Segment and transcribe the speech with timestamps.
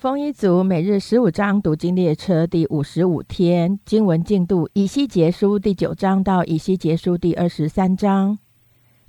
[0.00, 8.38] 丰一族每日十五章读经列车第五十五天经文进度：以西结书第九章到以西结书第二十三章。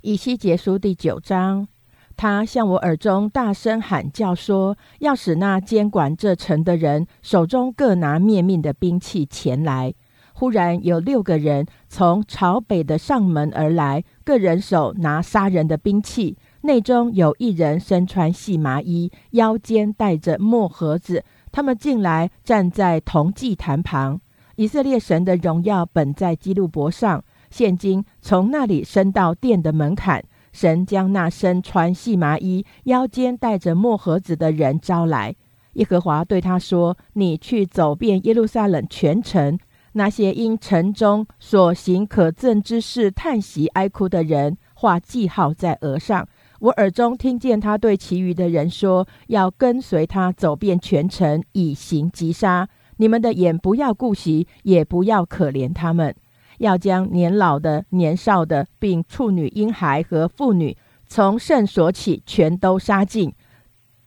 [0.02, 1.66] 以西结书第九章，
[2.14, 9.94] 他向我耳中大声喊叫说：“要使那监管这城的人手中各拿灭命的兵器前来。”
[10.34, 16.36] 忽然有六个人从朝北的上门而来，个人手拿杀人的兵器。
[16.62, 21.24] 内中有一人身穿细麻衣，腰间带着墨盒子。
[21.50, 24.20] 他们进来，站在铜祭坛旁。
[24.56, 30.24] 以色列神的荣耀本在基路伯上，现今从那里升到殿的门槛。
[30.52, 35.34] 神将那身穿细麻衣、腰间带着墨盒子的人招来。
[35.72, 39.58] 耶和华对他说：“你去走遍耶路撒冷全城，
[39.92, 46.28] 那些因城中所行可憎之事叹息哀哭的人，画记号在额上。”
[46.62, 52.68] 我耳中听见他对其余的人说：“要跟随他走遍全城，以行击杀。
[52.98, 56.14] 你们的眼不要顾惜，也不要可怜他们。
[56.58, 60.76] 要将年老的、年少的，并处女、婴孩和妇女，
[61.08, 63.34] 从圣所起，全都杀尽。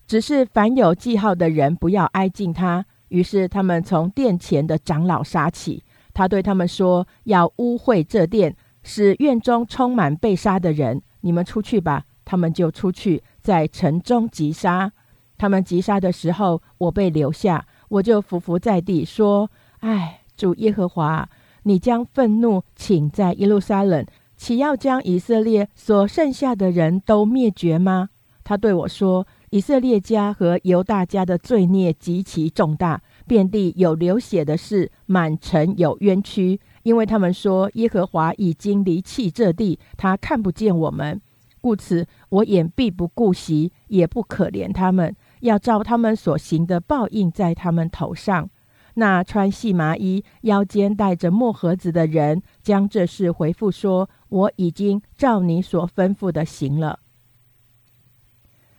[0.08, 5.84] 只是凡有记号的人，不要挨近他。”于是他们从殿前的长老杀起。
[6.14, 11.02] 他对他们说：“要污秽这殿，使院中充满被杀的人。
[11.20, 14.92] 你们出去吧。”他们就出去，在城中击杀。
[15.38, 19.52] 他们击杀的时候，我被留下，我就伏伏在地说
[19.82, 21.30] ：“唉，主耶和华，
[21.64, 28.10] 你将愤怒请在耶路撒冷，岂要将以色列所剩下的人都灭绝吗？”
[28.46, 41.20] 他对我说：“以色列家和犹大家的罪孽极其重大，遍地有流血的事，满城有冤屈，因为他们说耶和华已经离弃这地，他看不见我们。”
[41.66, 48.48] 故此，我眼必不顾惜，也不可怜他们，要照他们所行的报应在他们头上。
[48.94, 57.00] 那穿细麻衣、腰间带着墨盒子的人，将这事回复说：“我已经照你所吩咐的行了。”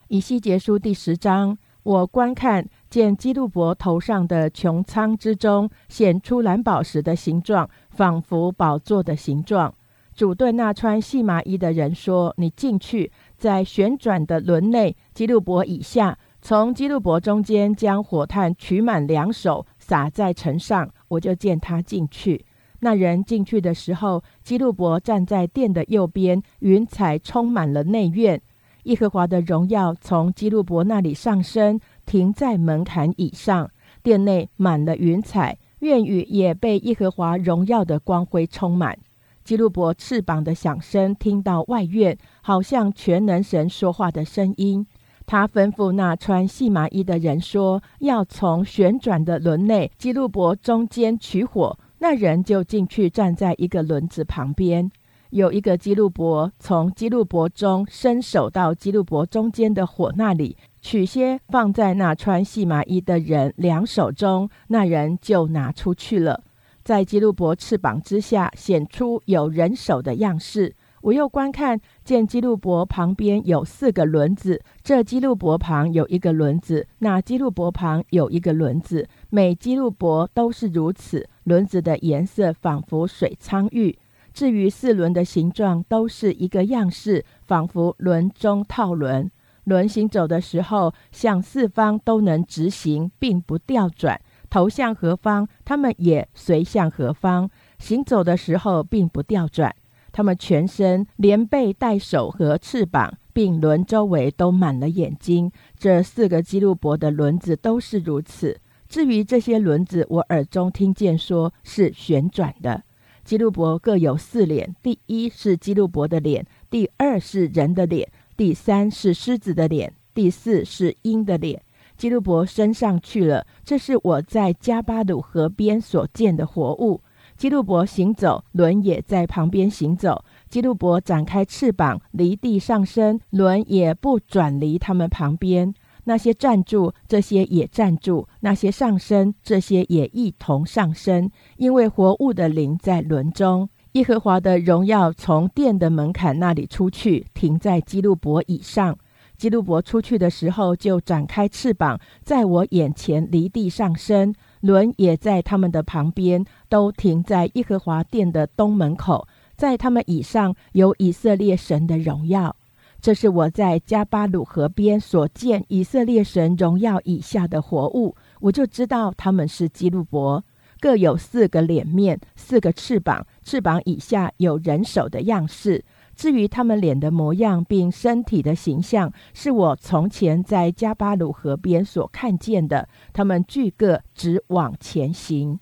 [0.07, 9.75] 以西结书第十章，我观看见基路伯头上的穹苍之中显出蓝宝石的形状，仿佛宝座的形状。
[10.17, 20.91] 主对那穿细麻衣的人说：“你进去，在旋转的轮内，基路伯以下，从基路伯中间将火炭取满两手，撒在城上。
[21.09, 22.47] 我就见他进去。
[22.81, 28.41] 那人进去的时候，基路伯站在殿的右边，云彩充满了内院。
[28.85, 33.71] 耶和华的荣耀从基路伯那里上升，停在门槛以上。
[34.03, 38.99] 殿内满了云彩，院宇也被耶和华荣耀的光辉充满。”
[39.47, 44.85] 基路伯翅膀的响声听到外院，好像全能神说话的声音。
[45.25, 54.91] 他吩咐那穿细麻衣的人说：“要从旋转的轮内，基路伯中间取火。”那人就进去，站在一个轮子旁边。
[55.31, 66.43] 有一个基路伯从基路伯中伸手到基路伯中间的火那里，取些放在那穿细麻衣的人两手中，那人就拿出去了。
[66.87, 70.73] 在基路伯翅膀之下显出有人手的样式。
[71.03, 81.29] 我又观看，见基路伯旁边有四个轮子，这基路伯旁有一个轮子，那基路伯旁有一个轮子，每基路伯都是如此。
[81.43, 83.99] 轮子的颜色仿佛水苍玉。
[84.33, 89.29] 至于四轮的形状，都是一个样式，仿佛轮中套轮。
[89.65, 94.21] 轮行走的时候，向四方都能直行，并不调转。
[94.57, 97.51] 头向何方，他们也随向何方。
[97.79, 99.77] 行走的时候并不调转。
[100.13, 105.53] 他们全身连背带手和翅膀，并轮周围都满了眼睛。
[105.79, 108.59] 这四个基路伯的轮子都是如此。
[108.89, 112.83] 至于这些轮子，我耳中听见说是旋转的。
[113.25, 118.09] 基路伯各有四脸：第一是基路伯的脸，第二是人的脸，
[118.39, 121.61] 第三是狮子的脸，第四是鹰的脸。
[121.97, 127.01] 基路伯升上去了，这是我在加巴鲁河边所见的活物。
[127.37, 130.25] 基路伯行走，轮也在旁边行走。
[130.49, 135.75] 基路伯展开翅膀，离地上升，轮也不转离他们旁边。
[136.05, 141.31] 那些站住，这些也站住；那些上升，这些也一同上升。
[141.57, 143.69] 因为活物的灵在轮中。
[143.93, 148.97] 耶和华的荣耀从殿的门槛那里出去，停在基路伯以上。
[149.37, 154.35] 基路伯出去的时候，就展开翅膀，在我眼前离地上升。
[154.61, 159.29] 轮也在他们的旁边，都停在耶和华殿的东门口。
[159.55, 162.57] 在他们以上有以色列神的荣耀。
[163.01, 170.43] 这是我在加巴鲁河边所见以色列神荣耀以下的活物，我就知道他们是基路伯，
[170.81, 175.85] 各有四个脸面，四个翅膀，翅膀以下有人手的样式。
[176.17, 182.89] 至于他们脸的模样，并身体的形象，是我从前在加巴鲁河边所看见的。
[183.13, 185.61] 他们俱各直往前行。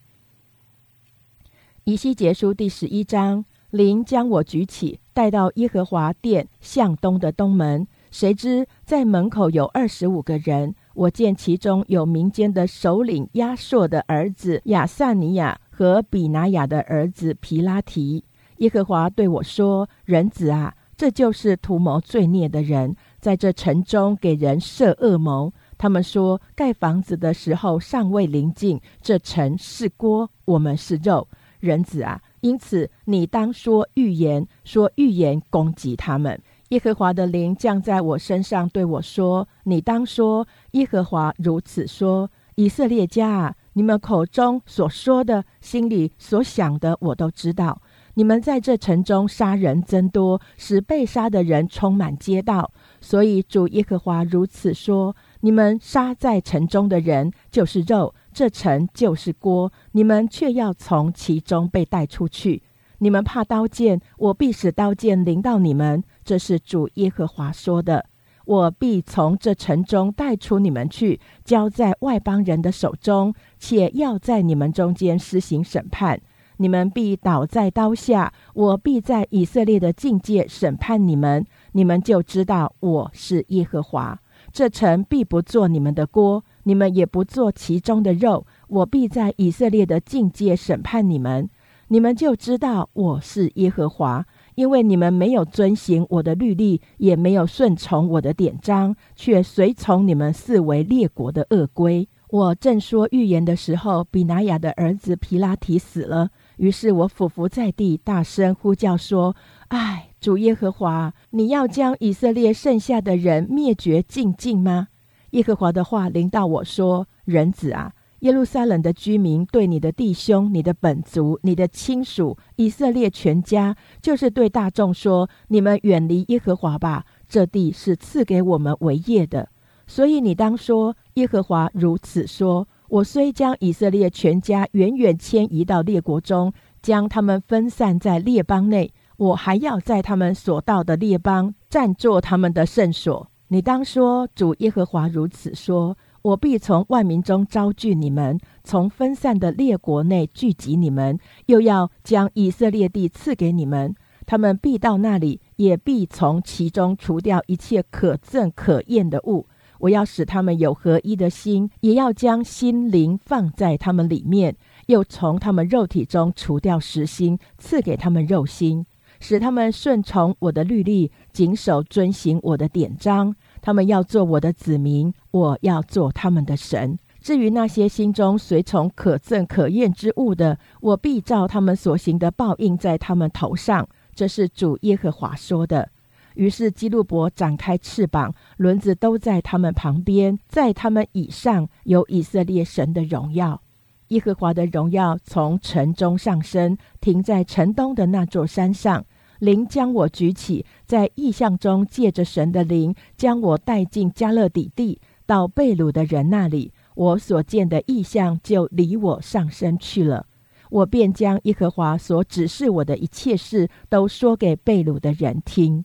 [1.83, 3.45] 以西结书第十一章。
[3.71, 7.89] 灵将我举起，带到耶和华殿向东的东门。
[8.12, 18.23] 谁知在门口有二十五个人，我见其中有民间的首领亚硕的儿子亚萨尼亚和比拿雅的儿子皮拉提。
[18.59, 25.53] 耶和华对我说：“人子啊，这就是图谋罪孽的人，在这城中给人设恶谋。
[25.77, 31.27] 他们说，盖房子的时候尚未临近，这城是锅，我们是肉。
[31.61, 36.39] 人子啊。”因此，你当说预言，说预言攻击他们。
[36.69, 47.81] 耶和华的灵降在我身上，对我说：“你当说，耶和华如此说：以色列家啊，你们口中所说的，心里所想的，我都知道。
[48.15, 52.73] 你们在这城中杀人增多，使被杀的人充满街道。
[53.01, 62.65] 所以主耶和华如此说：你们杀在城中的人，就是肉。”这城就是锅，你们却要从其中被带出去。
[62.99, 66.03] 你们怕刀剑，我必使刀剑临到你们。
[66.25, 68.07] 这是主耶和华说的。
[68.45, 76.21] 我必从这城中带出你们去，交在外邦人的手中，且要在你们中间施行审判。
[76.56, 81.45] 你们必倒在刀下，我必在以色列的境界审判你们。
[81.73, 84.21] 你们就知道我是耶和华。
[84.53, 86.45] 这城必不做你们的锅。
[86.67, 91.47] 你们也不做其中的肉，我必在以色列的境界审判你们，
[91.89, 94.25] 你们就知道我是耶和华，
[94.55, 102.09] 因为你们没有遵行我的律例，也没有顺从我的典章，却随从你们四围列国的恶规。
[102.31, 109.35] 我正说预言的时候，比拿雅的儿子皮拉提死了，于是我俯伏在地，大声呼叫说
[109.69, 114.89] ：“唉，主耶和华，你要将以色列剩下的人灭绝尽尽吗？”
[115.31, 129.49] 耶和华的话临到我说：“人子啊，耶路撒冷的居民对你的弟兄、你的本族、你的亲属以色列全家，就是对大众说：你们远离耶和华吧，这地是赐给我们为业的。
[129.87, 153.93] 所以你当说：耶和华如此说：我虽将以色列全家远远迁移到列国中，将他们分散在列邦内，我还要在他们所到的列邦占作他们的圣所。”你当说，主耶和华如此说：我必从万民中招聚你们，从分散的列国内聚集你们，又要将以色列地赐给你们。
[154.25, 159.49] 他们必到那里，也必从其中除掉一切可憎可厌的物。
[159.79, 164.56] 我要使他们有合一的心，也要将心灵放在他们里面，
[164.87, 168.87] 又从他们肉体中除掉实心，赐给他们肉心。
[169.21, 173.35] 使他们顺从我的律例，谨守遵行我的典章。
[173.62, 176.99] 他们要做我的子民，我要做他们的神。
[177.20, 183.88] 至于那些心中随从可憎可厌之物的，我必照他们所行的报应在他们头上。
[184.15, 185.88] 这是主耶和华说的。
[186.35, 193.61] 于是基路伯展开翅膀，轮子都在他们旁边，在他们以上有以色列神的荣耀。
[194.08, 199.05] 耶和华的荣耀从城中上升，停在城东的那座山上。
[199.41, 206.73] 灵将我举起，在异象中借着神的灵，将我带进加勒底地，到贝鲁的人那里。
[206.94, 210.27] 我所见的异象就离我上升去了。
[210.70, 215.85] 我便将耶和华所指示我的一切事，都说给贝鲁的人听。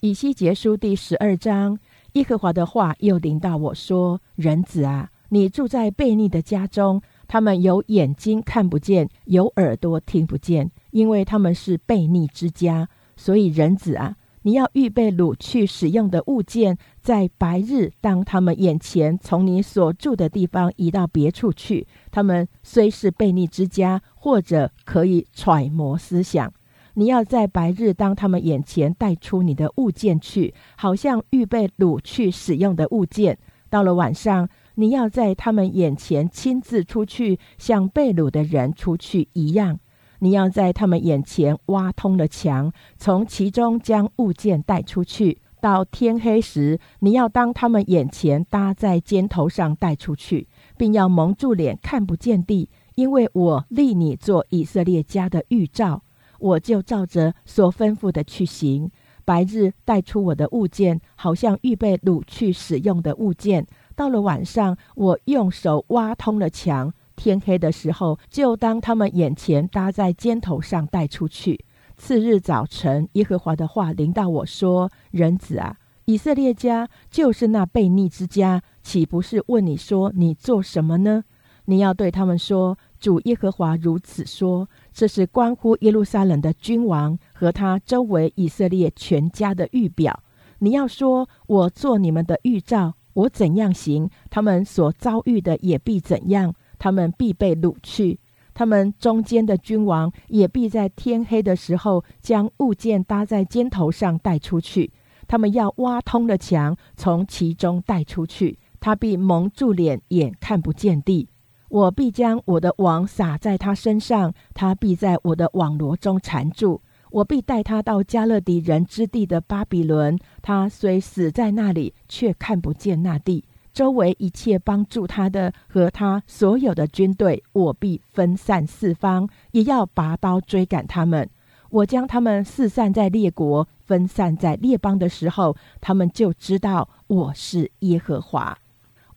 [0.00, 1.76] 以西结书第十二章，
[2.12, 12.88] 耶和华的话又临到我说：“人子啊，你住在悖逆的家中。”他们有眼睛看不见，有耳朵听不见，因为他们是悖逆之家。
[13.16, 21.86] 所以人子啊，你要预备掳去使用的物件，在白日当他们眼前从你所住的地方移到别处去。
[22.12, 26.50] 他们虽是悖逆之家，或者可以揣摩思想，
[26.98, 33.38] 你要在白日当他们眼前带出你的物件去，好像预备掳去使用的物件。
[33.70, 34.48] 到了晚上。
[34.80, 39.80] 你要在他们眼前亲自出去，像被掳的人出去一样。
[40.20, 45.38] 你要在他们眼前挖通了墙，从其中将物件带出去。
[45.60, 56.04] 到天黑时，你要当他们眼前搭在肩头上带出去，并要蒙住脸看不见地，因为我立你做以色列家的预兆。
[56.38, 58.90] 我就照着所吩咐的去行。
[59.24, 63.62] 白日带出我的物件，好像预备掳去使用的物件；
[63.94, 66.94] 到了晚上，我用手挖通了墙。
[67.14, 71.64] 天黑的时候，就当他们眼前搭在肩头上带出去。
[71.96, 81.24] 次日早晨，耶和华的话临到我说：“人子啊，以色列家就是那悖逆之家，岂不是问你说你做什么呢？
[81.64, 90.24] 你要对他们说：主耶和华如此说，这是关乎耶路撒冷的君王和他周围以色列全家的预表。
[90.58, 98.18] 你要说：我做你们的预兆，我怎样行，他们所遭遇的也必怎样。”他们必被掳去，
[98.52, 104.92] 他们中间的君王也必在天黑的时候将物件搭在肩头上带出去。
[105.28, 108.58] 他们要挖通了墙，从其中带出去。
[108.80, 111.28] 他必蒙住脸，眼看不见地。
[111.68, 116.80] 我必将我的网撒在他身上，他必在我的网罗中缠住。
[117.10, 120.18] 我必带他到加勒底人之地的巴比伦。
[120.42, 123.44] 他虽死在那里，却看不见那地。
[123.72, 131.28] 周围一切帮助他的和他所有的军队，我必分散四方，也要拔刀追赶他们。
[131.70, 138.58] 我将他们四散在列国，分散在列邦的时候，他们就知道我是耶和华。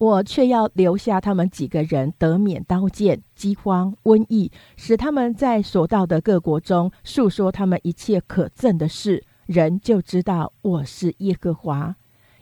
[0.01, 11.95] 我却要留下他们几个人，得免刀剑、饥荒、瘟疫，使他们在所到的各国中述说他们一切可憎的事，人就知道我是耶和华。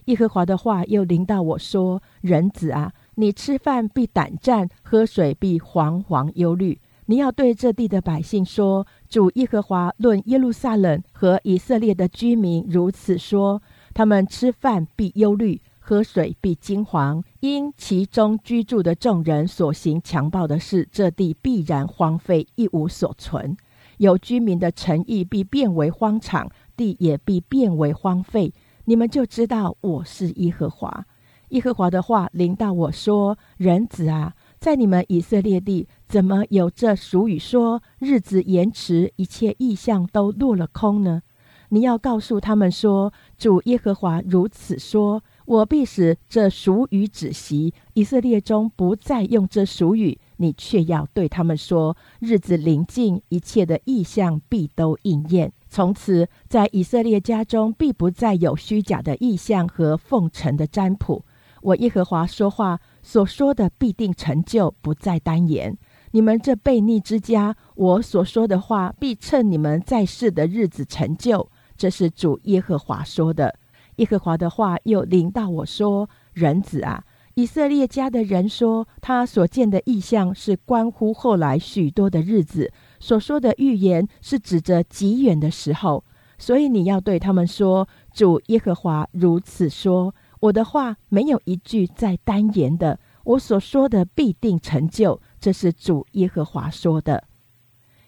[0.05, 6.79] 耶和华的话又临到我说：“人子啊，你吃饭必胆战，喝水必惶惶忧虑。
[7.07, 13.61] 你要对这地的百姓说：主耶和华论耶路撒冷和以色列的居民如此说：
[13.93, 23.57] 他们吃饭必忧虑，喝水必惊惶，因其中居住的众人所行强暴的事，这地必然荒废，一无所存。
[23.97, 28.53] 有居民的城邑必变为荒场，地也必变为荒废。”
[28.85, 31.07] 你们就知道我是耶和华。
[31.49, 41.23] 耶和华的话临到我说：“人子啊，在你们以色列地，怎么有这俗语说日子延迟，一切意象都落了空呢？
[41.71, 50.19] 你要告诉他们说：主耶和华如此说：我必使这俗语止息，以色列中不再用这俗语。
[50.37, 61.25] 你却要对他们说：日子临近，一切的意象必都应验。”从此，在以色列家中必不再有虚假的意象和奉承的占卜。
[61.63, 65.75] 我耶和华说话所说的必定成就，不再单言。
[66.11, 71.49] 你们这悖逆之家，我所说的话必趁你们在世的日子成就。
[71.75, 73.57] 这是主耶和华说的。
[73.99, 77.03] 耶和华的话又临到我说：“人子啊，
[77.33, 86.05] 以色列家的人说，他所见的异象是关乎后来许多的日子。”所说的预言是指着极远的时候，
[86.37, 97.25] 所以你要对他们说：“主耶和华如此说，我的话没有一句在单言的，我所说的必定成就。”这是主耶和华说的。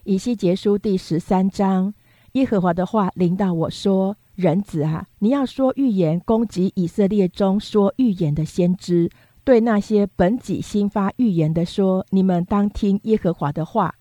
[0.06, 1.94] 以西结书第十三章，
[2.34, 9.10] 耶和华的话临到我说：“人子啊，你要说预言，攻击以色列中说预言的先知，
[9.44, 13.94] 对那些本己心发预言的说：你们当听耶和华的话。”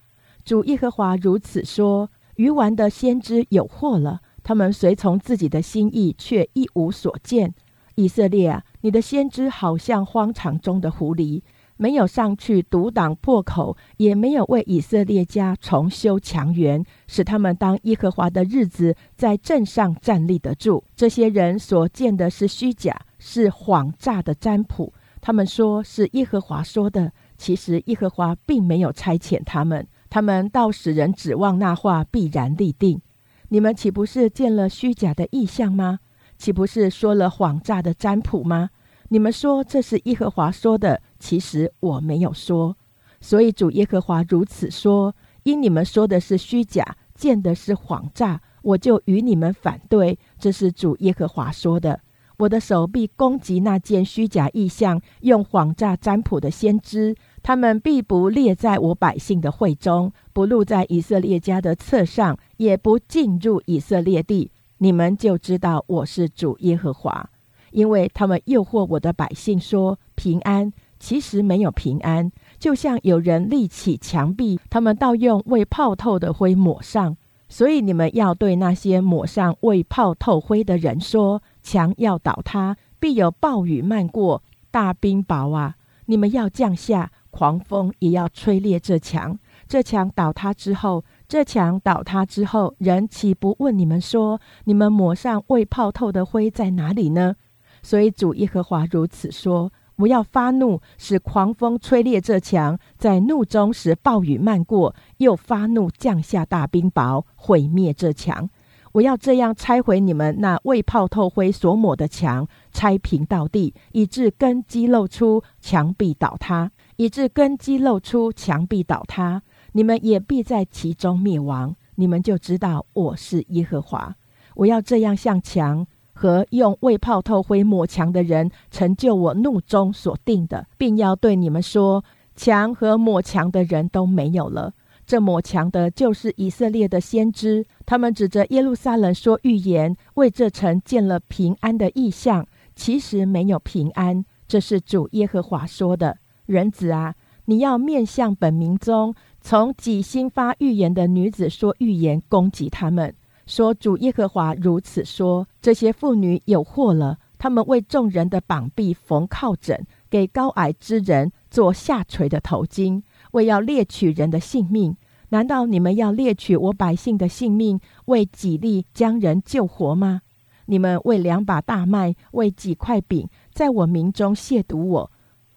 [0.42, 7.54] 主耶和华如此说：“愚顽的先知有祸了，他们随从自己的心意，却一无所见。
[7.96, 11.42] 以色列啊，你的先知好像荒场中的狐狸，
[11.80, 20.84] 没有上去堵挡破口，也没有为以色列家重修墙垣，使他们当耶和华的日子在镇上站立得住。
[20.94, 24.92] 这些人所见的是虚假，是谎诈的占卜。
[25.22, 33.00] 他们说是耶和华说的，其实耶和华并没有差遣他们。”他们倒使人指望那话必然立定。
[33.48, 36.00] 你们岂不是见了虚假的意象吗？
[36.36, 38.68] 岂不是说了谎诈的占卜吗？
[39.08, 42.76] 你们说这是耶和华说的，其实我没有说。
[43.20, 50.18] 所以主耶和华如此说：因你们说的是虚假，见的是谎诈，我就与你们反对。
[50.38, 52.00] 这是主耶和华说的。
[52.38, 57.14] 我的手臂攻击那件虚假意象、用谎诈占卜的先知。
[57.42, 64.50] 他们必不列在我百姓的会中，不录在以色列家的册上，也不进入以色列地。
[64.78, 67.28] 你们就知道我是主耶和华，
[67.72, 72.30] 因为他们诱惑我的百姓说平安，其实没有平安，
[72.60, 77.16] 就像有人立起墙壁，他们倒用未泡透的灰抹上。
[77.48, 84.40] 所以你们要对那些抹上未泡透灰的人说：墙要倒塌，必有暴雨漫过，
[84.70, 85.74] 大冰雹啊！
[86.06, 87.10] 你们要降下。
[87.32, 89.38] 狂风也要吹裂这墙，
[89.68, 97.36] 这墙倒塌之后，这墙倒塌之后，人岂不问你们说：你们抹上未泡透的灰在哪里呢？
[97.84, 108.48] 所以主耶和华如此说：我要发怒，使狂风吹裂这墙，在怒中使暴雨漫过，又发怒降下大冰雹，毁灭这墙。
[108.92, 119.42] 我要这样拆毁你们那未泡透灰所抹的墙，拆平到地，以致根基露出，墙壁倒塌；以致根基露出，墙壁倒塌。
[119.72, 121.76] 你们也必在其中灭亡。
[121.94, 124.16] 你们就知道我是耶和华。
[124.56, 125.86] 我要这样向墙
[126.20, 132.04] 和用未泡透灰抹墙的人，成就我怒中所定的，并要对你们说：
[132.36, 134.74] 墙和抹墙的人都没有了。
[135.06, 142.46] 这抹墙的，就是以色列的先知，他们指着耶路撒冷说预言，为这城建了平安的意象，
[142.76, 144.22] 其实没有平安。
[144.46, 146.18] 这是主耶和华说的。
[146.44, 147.14] 人子啊，
[147.46, 153.14] 你要面向本民中，从己心发预言的女子说预言，攻击他们，
[153.50, 163.02] 说主耶和华如此说：这些妇女有祸了，他们为众人的膀臂缝靠枕，给高矮之人做下垂的头巾。
[163.32, 164.96] 为要猎取人的性命，
[165.30, 170.22] 难道你们要猎取我百姓的性命，为几粒将人救活吗？
[170.66, 175.10] 你们为两把大麦，为几块饼，在我民中亵渎我，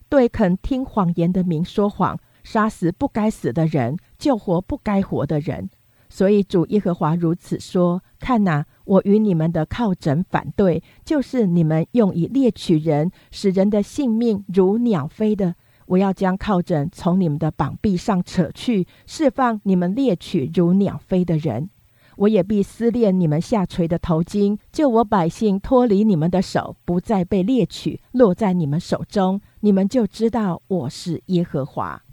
[0.10, 5.70] 对肯听谎言的民说谎，杀死不该死的人，救活不该活的人。
[6.14, 15.56] 所以主耶和华如此说：看哪，我与你们的靠枕反对，就是你们用以猎取人，使人的性命如鸟飞的。
[15.88, 21.72] 我要将靠枕从你们的膀臂上扯去，释放你们猎取如鸟飞的人。
[22.18, 29.42] 我也必撕裂你们下垂的头巾，救我百姓脱离你们的手，不再被猎取，落在你们手中。
[29.62, 32.04] 你们就知道我是耶和华。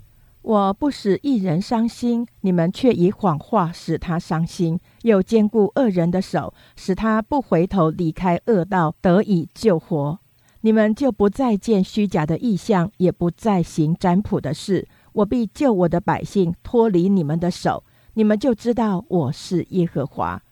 [0.43, 10.19] 我不使一人伤心，你们却以谎话使他伤心，又兼顾恶人的手，使他不回头离开恶道，得以救活。
[10.63, 14.89] 你们就不再见虚假的意象，也不再行占卜的事。
[15.13, 20.43] 我必救我的百姓脱离你们的手，你们就知道我是耶和华。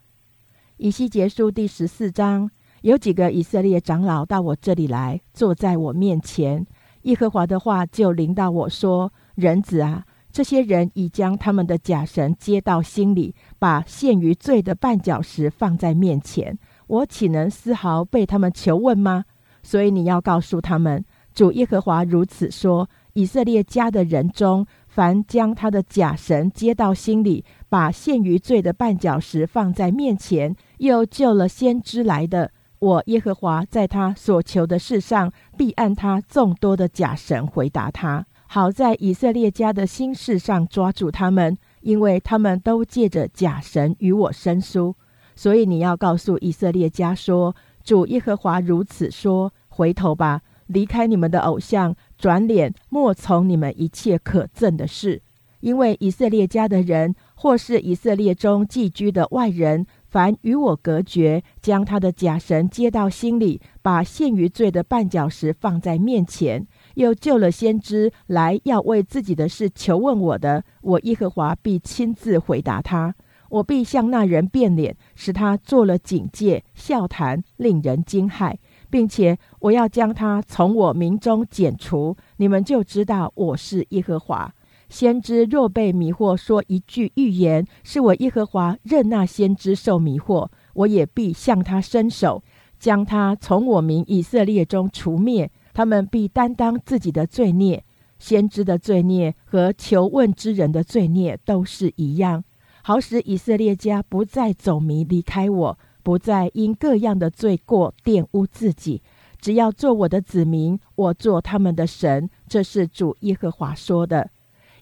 [0.77, 2.51] 以西结书第十四章，
[2.83, 6.67] 有几个以色列长老到我这里来，坐在我面前。
[7.03, 19.25] 耶和华的话就临到我说：“人子啊，这些人已将他们的假神接到心里，把陷于罪的绊脚石放在面前，我岂能丝毫被他们求问吗？”
[19.63, 38.27] 所以你要告诉他们，主耶和华如此说：以色列家的人中，凡将他的假神接到心里，把陷于罪的绊脚石放在面前，又救了先知来的，我耶和华在他所求的事上，必按他众多的假神回答他。
[38.51, 44.97] 好在以色列家的心事上抓住他们，因为他们都借着假神与我生疏。
[45.37, 47.55] 所以你要告诉以色列家说。
[47.85, 55.23] 主耶和华如此说：“回头吧，离开你们的偶像，转脸莫从你们一切可憎的事。
[55.61, 66.67] 因为以色列家的人，或是以色列中寄居的外人，凡与我隔绝，将他的假神接到心里，把陷于罪的绊脚石放在面前，
[66.99, 73.15] 又救了先知来要为自己的事求问我的，我耶和华必亲自回答他。”
[73.51, 78.55] 我必向那人变脸，使他做了警戒、笑谈，令人惊骇，
[78.91, 82.15] 并且我要将他从我民中剪除。
[82.37, 84.53] 你们就知道我是耶和华。
[84.91, 92.43] 先知若被迷惑，说一句预言，是我耶和华任那先知受迷惑，我也必向他伸手，
[92.79, 95.51] 将他从我民以色列中除灭。
[95.79, 97.85] 他们必担当自己的罪孽，
[98.19, 102.43] 先知的罪孽和求问之人的罪孽都是一样。
[102.83, 109.01] 好使以色列家不再走迷离开我，不再因各样的罪过玷污自己。
[109.41, 112.29] 只要做我的子民，我做他们的神。
[112.49, 114.31] 这是主耶和华说的。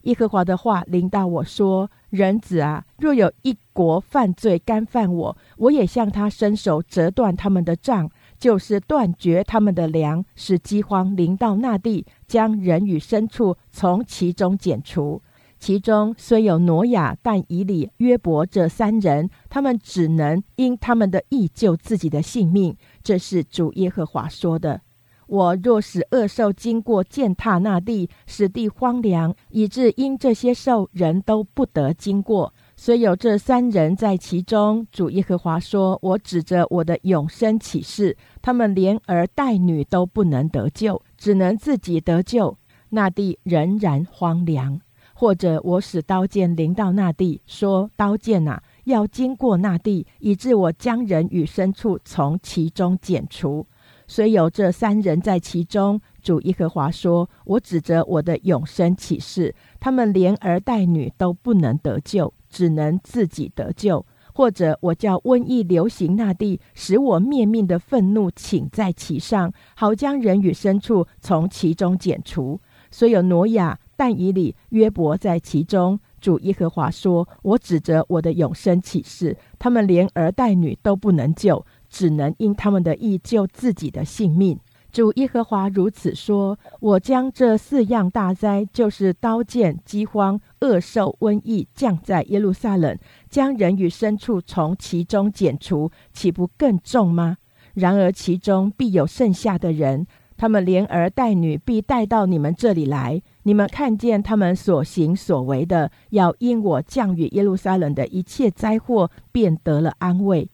[0.04, 15.22] 耶和华的话临到我说：“人子啊，若有一国犯罪干犯我，我也向他伸手折断他们的杖，就是断绝他们的粮，使饥荒临到那地，将人与牲畜从其中剪除。”
[15.58, 22.76] 其中虽有挪亚、但以理、约伯这三人，他们只能因他们的义救自己的性命。
[23.02, 24.82] 这是主耶和华说的。
[25.26, 32.52] 我若使恶兽经过践踏那地，使地荒凉，以致因这些兽人都不得经过。
[32.78, 42.58] 虽有这三人在其中，主耶和华说：“我指着我的永生启示，他们连儿带女都不能得救，只能自己得救。
[42.90, 44.78] 那地仍然荒凉。”
[45.18, 53.66] 或者我使刀剑临到那地，说刀剑呐，要经过那地，以致我将人与牲畜从其中剪除。
[54.06, 72.58] 虽有这三人在其中，主耶和华说：“我指着我的永生启示，他们连儿带女都不能得救，只能自己得救；或者我叫瘟疫流行那地，使我灭命的愤怒请在其上，好将人与牲畜从其中剪除。
[72.90, 84.58] 虽有挪亚、但以里、约伯在其中，主耶和华说：我指着我的永生启示，他们连儿带女都不能救。”只能因他们的意救自己的性命。
[84.96, 97.36] 主耶和华如此说：“我将这四样大灾，就是刀剑、饥荒、恶兽、瘟疫，降在耶路撒冷，将人与牲畜从其中剪除，岂不更重吗？
[97.74, 100.06] 然而其中必有剩下的人，
[100.38, 103.20] 他们连儿带女必带到你们这里来。
[103.42, 110.48] 你们看见他们所行所为的，要因我降与耶路撒冷的一切灾祸，便得了安慰。”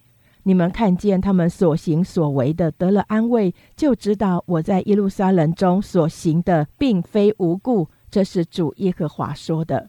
[0.45, 7.89] 你们看见他们所行所为的得了安慰，就知道我在耶路撒冷中所行的并非无故。
[8.11, 9.89] 这是主耶和华说的。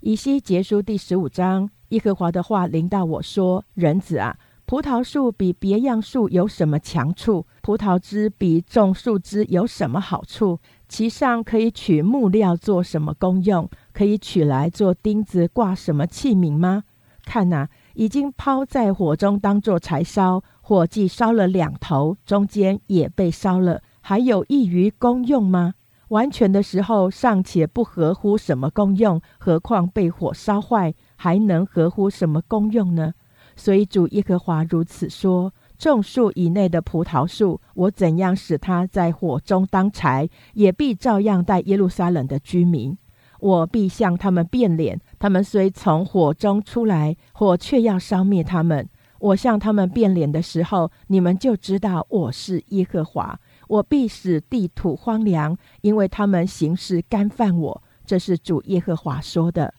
[0.00, 7.46] 以西结书第十五章，耶和华的话临到我说：“人子啊，葡萄树比别样树有什么强处？
[7.60, 10.58] 葡萄枝比种树枝有什么好处？
[10.88, 13.68] 其上可以取木料做什么功用？
[13.92, 16.84] 可以取来做钉子挂什么器皿吗？
[17.24, 20.42] 看哪。”已经抛在火中，当作柴烧。
[20.60, 25.74] 火既烧了两头，中间也被烧了，还有益于功用吗？
[26.08, 33.14] 完全的时候尚且不合乎什么功用，何况被火烧坏，还能合乎什么功用呢？
[33.56, 42.96] 所以主耶和华如此说：种树以内的葡萄树，我怎样使它在火中当柴，也必照样待耶路撒冷的居民。
[43.42, 48.88] 我必向他们变脸，他们虽从火中出来，火却要烧灭他们。
[49.18, 53.40] 我向他们变脸的时候，你们就知道我是耶和华。
[53.66, 57.82] 我必使地土荒凉，因为他们行事干犯我。
[58.06, 59.74] 这是主耶和华说的。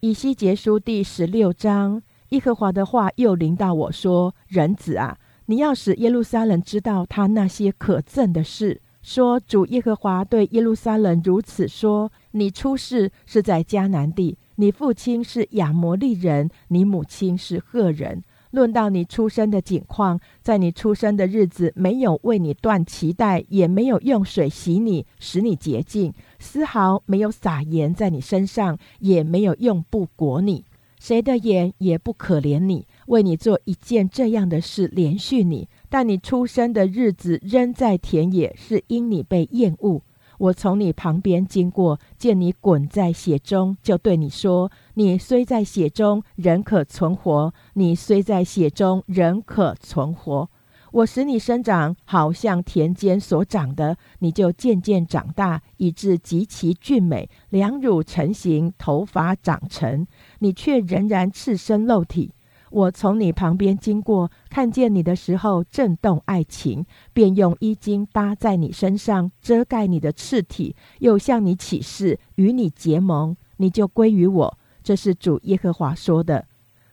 [0.00, 18.22] 以西结书第十六章，耶和华的话又临到我说：“人子啊，你要使耶路撒冷知道他那些可憎的事。”说主耶和华对耶路撒冷如此说：你出世是在迦南地，你父亲是亚摩利人，你母亲是赫人。
[18.52, 30.64] 论到你出生的景况，在你出生的日子，没有为你断脐带，也没有用水洗你，使你洁净，丝毫没有撒盐在你身上，也没有用布裹你。
[30.98, 35.68] 谁的眼也不可怜你，为你做一件这样的事，连续你。
[35.88, 40.02] 但你出生的日子仍在田野，是因你被厌恶。
[40.40, 50.48] 我从你旁边经过，见你滚在血中，就对你说：你虽在血中，仍可存活；你虽在血中，仍可存活。
[50.92, 60.06] 我使你生长，好像田间所长的，你就渐渐长大，以致极其俊美，两乳成型，头发长成，
[60.38, 62.32] 你却仍然赤身露体。
[62.70, 74.58] 我从你旁边经过，看见你的时候震动爱情，便用衣襟搭在你身上，遮盖你的赤体，又向你起誓，与你结盟，你就归于我。
[74.82, 76.46] 这是主耶和华说的。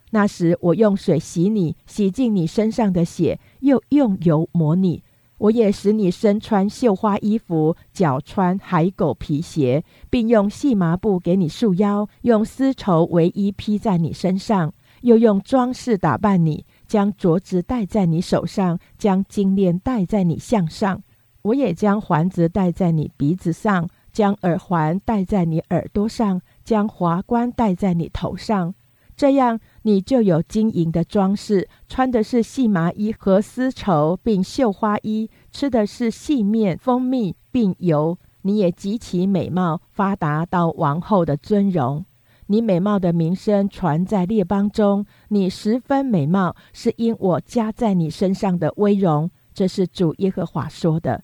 [0.10, 5.04] 那时我用水洗你，洗净你身上的血，又用油抹你。
[5.38, 14.74] 我也使你身穿绣花衣服，脚穿海狗皮鞋，并用细麻布给你束腰，用丝绸为衣披在你身上。
[15.02, 21.02] 又用装饰打扮你，将镯子戴在你手上，将金链戴在你项上。
[21.44, 28.74] 我也将环子戴在你鼻子上，将耳环戴在你耳朵上，将华冠戴在你头上。
[29.16, 38.18] 这样，你就有金银的装饰，穿的是细麻衣和丝绸，并绣花衣，吃的是细面、蜂蜜并油。
[38.44, 42.06] 你也极其美貌，发达到王后的尊荣。
[42.48, 49.30] 你美貌的名声传在列邦中，你十分美貌，是因我加在你身上的威荣。
[49.54, 51.24] 这是主耶和华说的。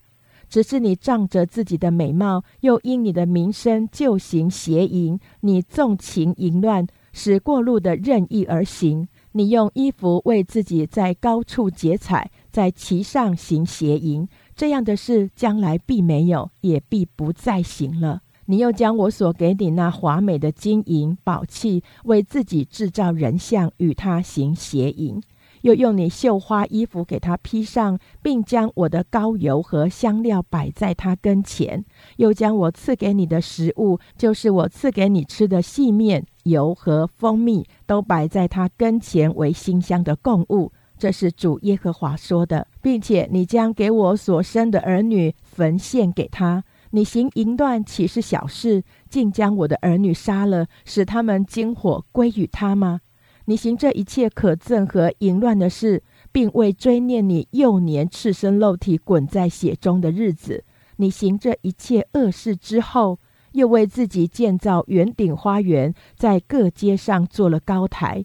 [0.50, 9.08] 只是你仗着自己的美貌，又因你的名声就行邪淫，你纵情淫乱，使过路的任意而行。
[9.32, 18.22] 你用衣服为自己在高处结彩，在其上行邪淫，这样的事将来必没有，也必不再行了。
[18.46, 25.22] 你又将我所给你那华美的金银宝器，为自己制造人像，与他行邪淫；
[25.62, 31.86] 又用你绣花衣服给他披上，并将我的膏油和香料摆在他跟前，
[32.18, 40.72] 又将我赐给你的食物，就是我赐给你吃的细面、油和蜂蜜，都摆在他跟前为馨香的供物。
[40.98, 46.64] 这是主耶和华说的，并且你将给我所生的儿女焚献给他。
[46.96, 48.84] 你行淫乱岂是小事？
[49.10, 53.02] 竟将我的儿女杀了，使他们经火归于他吗？
[53.46, 60.64] 你行这一切可憎和淫乱的事，并为追念你幼年赤身肉体滚在血中的日子，
[60.98, 63.18] 你行这一切恶事之后，
[63.54, 68.24] 又为自己建造圆顶花园，在各街上做了高台。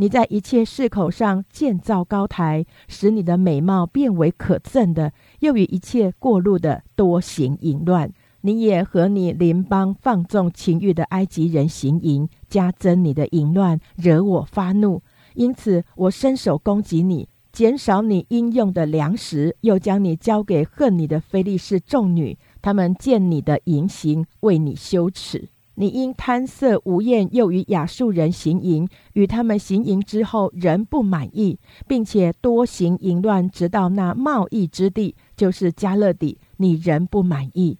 [0.00, 8.10] 你在一切市口上建造高台，使你的美貌变为可憎的，又与一切过路的多行淫乱。
[8.40, 15.02] 你也和你邻邦放纵情欲的埃及人行淫，加增你的淫乱，惹我发怒。
[15.34, 22.38] 因此，我伸手攻击你，减少你应用的粮食，又将你交给恨你的非利士众女。
[22.62, 25.50] 他们见你的淫行，为你羞耻。
[25.80, 37.78] 你因贪色无厌，又与亚述人行淫，与他们行淫之后，仍不满意，并且多行淫乱，直到那贸易之地，就是加勒底，你仍不满意。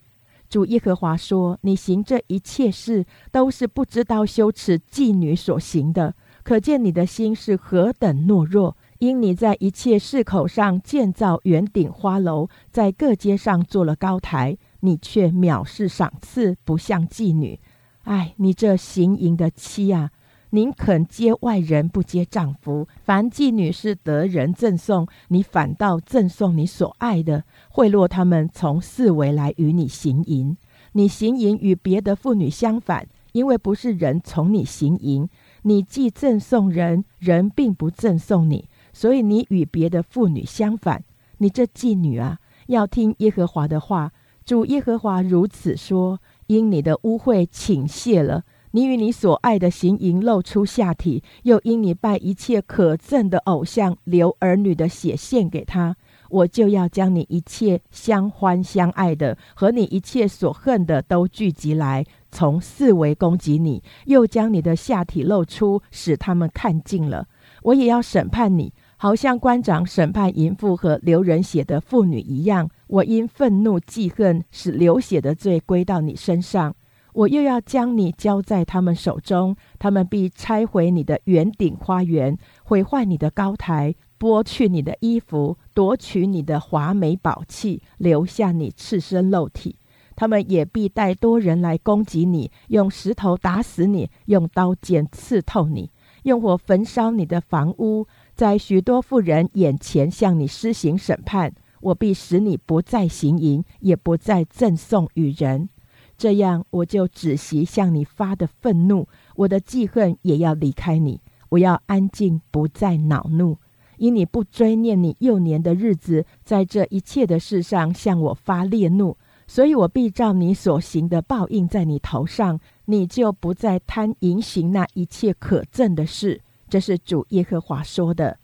[0.49, 8.79] 主耶和华说：“你行这一切事，都是不知道羞耻妓女所行的，可见你的心是何等懦弱。
[8.99, 17.61] 因你在一切市口上建造圆顶花楼，在各街上做了高台，你却藐视赏赐，不像妓女。
[18.05, 20.11] 唉，你这行淫的妻啊！”
[20.53, 22.89] 宁肯接外人，不接丈夫。
[23.05, 30.57] 凡妓女是得人赠送，你反倒赠送你所爱的，贿赂他们从四围来与你行淫。
[30.95, 35.29] 你行淫与别的妇女相反，因为不是人从你行淫，
[35.63, 41.05] 你既赠送人，人并不赠送你，所以你与别的妇女相反。
[41.39, 44.11] 你这妓女啊，要听耶和华的话。
[44.45, 46.19] 主耶和华如此说：
[46.51, 48.43] 因你的污秽倾泻了。
[48.73, 55.97] 你与你所爱的行淫，露出下体，又因你拜一切可憎的偶像，流儿女的血献给他，
[56.29, 67.27] 我就要将你一切相欢相爱的和你一切所恨的都聚集来，从四围攻击你，又将你的下体露出，使他们看尽了。
[67.63, 72.71] 我也要审判你，好像官长审判淫妇和流人血的妇女一样。
[72.91, 76.75] 我因愤怒记恨，使流血的罪归到你身上。
[77.13, 89.77] 我又要将你交在他们手中，他们必拆毁你的圆顶花园，毁坏你的高台，剥去你的衣服，夺取你的华美宝器，留下你赤身露体。
[90.17, 95.93] 他们也必带多人来攻击你，用石头打死你，用刀剑刺透你，
[96.25, 101.55] 用火焚烧你的房屋，在许多妇人眼前向你施行审判。
[101.81, 105.69] 我必使你不再行淫，也不再赠送与人。
[106.17, 111.21] 这样，我就止息向你发的愤怒，我的记恨也要离开你。
[111.51, 113.57] 我要安静，不再恼怒，
[113.97, 119.17] 因你不追念你幼年的日子，在这一切的事上向我发烈怒，
[119.47, 126.41] 所以我必照你所行的报应在你头上，你就不再贪淫行那一切可憎的事。
[126.69, 128.39] 这是主耶和华说的。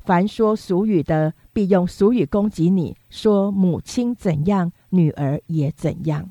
[0.00, 6.30] 凡说俗语的，必用俗语攻击你，说母亲怎样，女儿也怎样。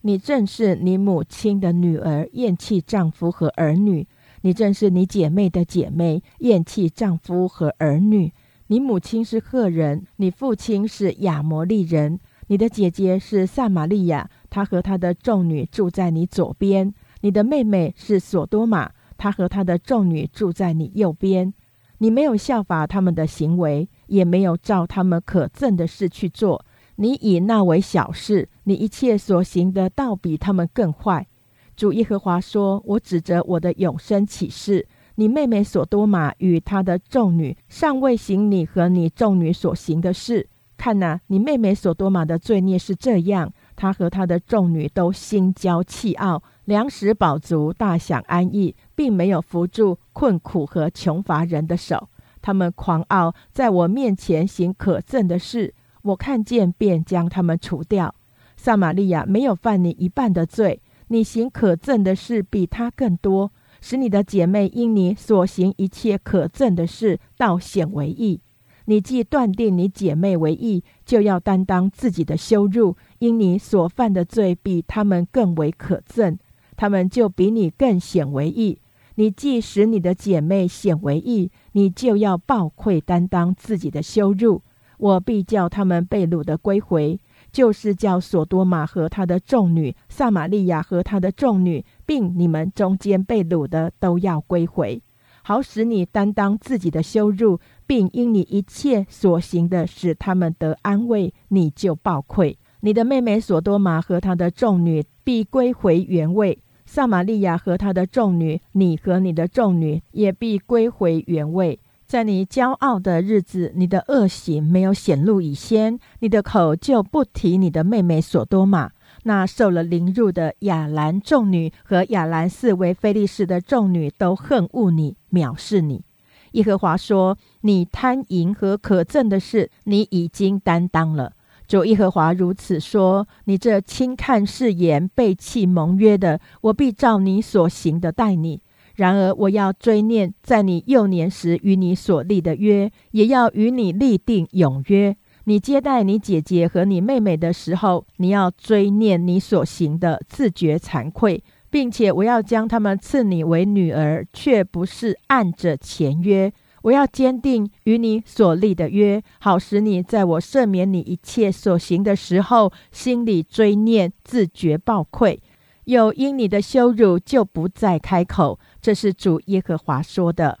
[0.00, 4.06] 你正是你母亲的女儿，厌弃丈夫和儿女；
[4.40, 8.32] 你正是你姐妹的姐妹，厌弃丈夫和儿女。
[8.66, 21.52] 你母亲是赫人，你父亲是亚摩利人，你的姐姐是撒玛利亚，她和她的众女住在你左边；你的妹妹是索多玛，她和她的众女住在你右边。
[21.98, 26.62] 你没有效法他们的行为，也没有照他们可憎的事去做。
[26.96, 31.26] 你以那为小事，你一切所行的，倒比他们更坏。
[31.74, 40.46] 主耶和华说：“我指着我的永生起誓，你妹妹所多玛与她的众女尚未行你和你众女所行的事。
[40.76, 52.08] 看呐，你妹妹所多玛的罪孽是这样：她和她的众女都心骄气傲，粮食饱足，大享安逸，并没有扶住困苦和穷乏人的手。
[52.42, 58.12] 他们狂傲，在我面前行可憎的事。”我看见，便将他们除掉。
[58.56, 68.40] 撒玛利亚没有犯你一半的罪，你行可憎的事比他更多，使你的姐妹因你所行一切可憎的事，倒显为义。
[68.86, 76.36] 你既断定你姐妹为义，就要担当自己的羞辱，因你所犯的罪比他们更为可憎，
[76.76, 78.80] 他们就比你更显为义。
[79.16, 84.62] 你既使你的姐妹显为义，你就要抱愧担当自己的羞辱。
[84.98, 87.18] 我必叫他们被掳的归回，
[87.50, 95.02] 就是叫索多玛和他的众女、撒玛利亚和他的众女，并你们中间被掳的都要归回，
[95.42, 102.56] 好使你担当自己的羞辱，并因你一切所行的使他们得安慰，你就抱愧。
[102.80, 106.58] 你的妹妹索多玛和她的众女必归回原位。
[106.92, 111.80] 撒玛利亚和他的众女，你和你的众女也必归回原位。
[112.06, 118.90] 在你骄傲的日子，你的恶行没有显露以先，你的口就不提你的妹妹索多玛。
[119.22, 126.04] 那受了凌辱的亚兰众女和亚兰四为非利士的众女都恨恶你，藐视你。
[126.50, 131.32] 耶和华说：“你贪淫和可憎的事，你已经担当了。”
[131.66, 138.60] 主耶和华如此说：“你这轻看誓言、背弃盟约的，我必照你所行的待你。
[138.96, 145.16] 然而我要追念在你幼年时与你所立的约，也要与你立定永约。
[145.44, 165.40] 你接待你姐姐和你妹妹的时候，你要追念你所行的，自觉惭愧，并且我要将他们赐你为女儿，却不是按着前约。”我要坚定与你所立的约，好使你在我赦免你一切所行的时候，心里追念，自觉报愧，
[165.84, 168.58] 有因你的羞辱就不再开口。
[168.80, 170.58] 这是主耶和华说的。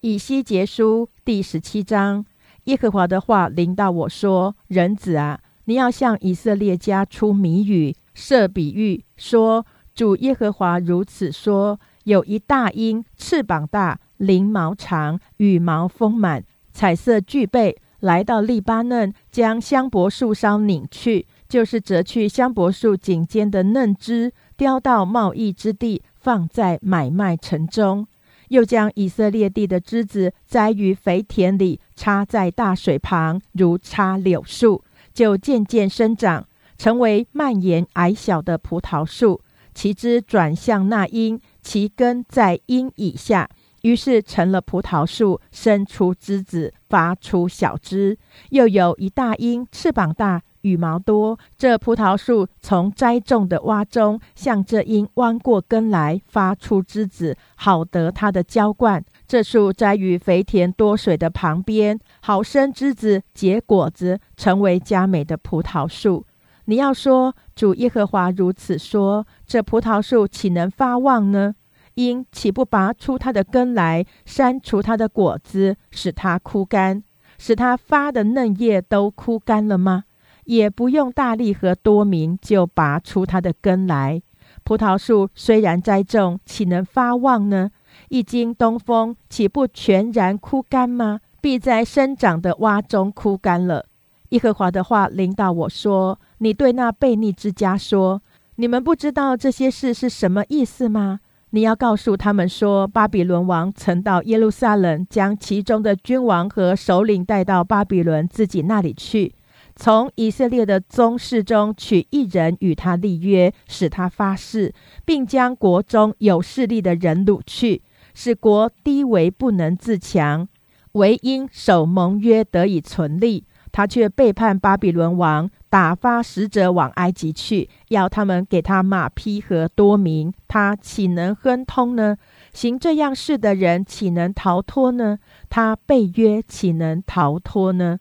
[0.00, 2.26] 以西结书第十七章，
[2.64, 28.06] 耶和华的话临到我说：“人子啊，你要向以色列家出谜语，设比喻，说：主耶和华如此说：有一大鹰，翅膀大。”翎毛长，羽毛丰满，彩色具备，来到利巴嫩，将香柏树梢拧去，就是折去香柏树颈间的嫩枝，叼到贸易之地，放在买卖城中。
[28.48, 36.46] 又将以色列地的枝子栽于肥田里，插在大水旁，如插柳树，就渐渐生长，
[36.76, 39.40] 成为蔓延矮小的葡萄树。
[39.72, 43.48] 其枝转向那阴，其根在阴以下。
[43.84, 48.18] 于是成了葡萄树，生出枝子，发出小枝。
[48.48, 51.38] 又有一大鹰，翅膀大，羽毛多。
[51.58, 59.04] 这葡萄树从栽种的洼中，向这鹰弯过根来，发出枝子，好得它的浇灌。
[59.28, 66.24] 这树栽于肥田多水的旁边，好生枝子，结果子，成为佳美的葡萄树。
[66.64, 71.54] 你要说，主耶和华如此说：这葡萄树岂能发旺呢？
[71.94, 77.02] 因岂不拔出它的根来，删除它的果子，使它枯干，
[77.38, 80.04] 使它发的嫩叶都枯干了吗？
[80.44, 84.22] 也不用大力和多名，就拔出它的根来。
[84.62, 87.70] 葡萄树虽然栽种，岂能发旺呢？
[88.08, 91.20] 一经东风，岂不全然枯干吗？
[91.40, 93.86] 必在生长的洼中枯干了。
[94.30, 98.20] 耶和华的话领导我说：“你对那悖逆之家说：
[98.56, 101.20] 你们不知道这些事是什么意思吗？”
[101.54, 109.32] 你要告诉他们说，巴比伦王曾到耶路撒冷，将其中的君王和首领带到巴比伦自己那里去，
[109.76, 117.82] 从以色列的宗室中取一人与他立约，使他发誓，并将国中有势力的人掳去，
[118.14, 120.48] 使国低微不能自强，
[120.94, 123.44] 唯因守盟约得以存立。
[123.70, 125.48] 他却背叛巴比伦王。
[125.74, 132.16] 打发使者往埃及去，要他们给他马匹和多民，他岂能亨通呢？
[132.52, 135.18] 行这样事的人岂能逃脱呢？
[135.50, 137.98] 他被约岂能逃脱呢？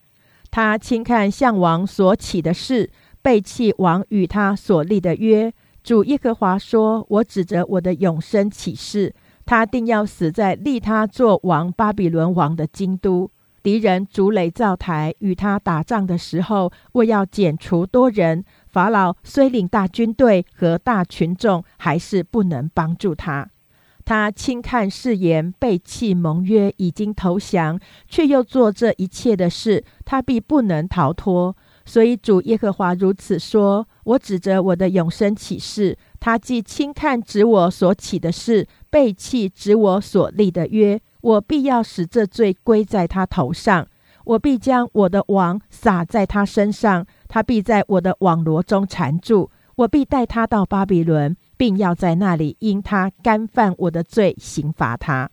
[0.52, 2.92] 他轻看项王所起的事，
[3.24, 5.52] 背弃王与他所立的约。
[5.82, 9.16] 主耶和华说：“我指着我的永生起誓，
[9.48, 13.32] 他定要死在立他做王巴比伦王的京都。”
[13.64, 23.50] 敌人筑垒造台与他打仗的时候，为要剪除多人，法老虽领大军队和大群众，还是不能帮助他。
[24.06, 31.56] 他轻看誓言，背弃盟约，已经投降，却又做这一切的事，他必不能逃脱。
[31.86, 41.00] 所以主耶和华如此说：我指着我的永生起誓，他既轻看指我所起的事，背弃指我所立的约。
[41.24, 43.88] 我必要使这罪归在他头上，
[44.26, 49.50] 我必将我的网撒在他身上，他必在我的网罗中缠住。
[49.76, 55.30] 我必带他到巴比伦，并要在那里因他干犯我的罪刑罚他。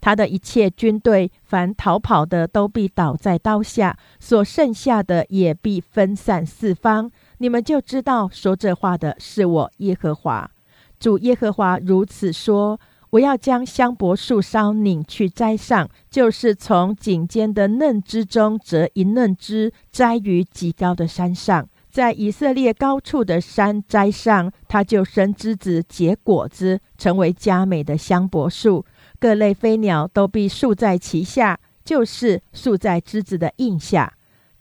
[0.00, 7.08] 他的一切军队，凡逃跑的都必倒在刀下，所剩下的也必分散四方。
[7.38, 10.50] 你们就知道说这话的是我耶和华。
[10.98, 12.80] 主耶和华如此说。
[13.10, 28.84] 我要将香柏树梢拧去摘上，就是从颈间的嫩枝中折一嫩枝，摘于极高的山上，在以色列高处的山摘上，它就生枝子结果子，成为佳美的香柏树。
[29.18, 34.12] 各类飞鸟都必树在其下，就是树在枝子的荫下。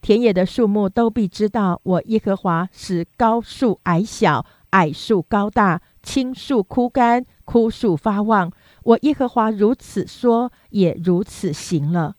[0.02, 7.26] 田野的树木都必知道，我耶和华使高树矮小，矮树高大，青树枯干。
[7.48, 8.52] 枯树发旺，
[8.84, 12.18] 我耶和华如此说，也如此行了。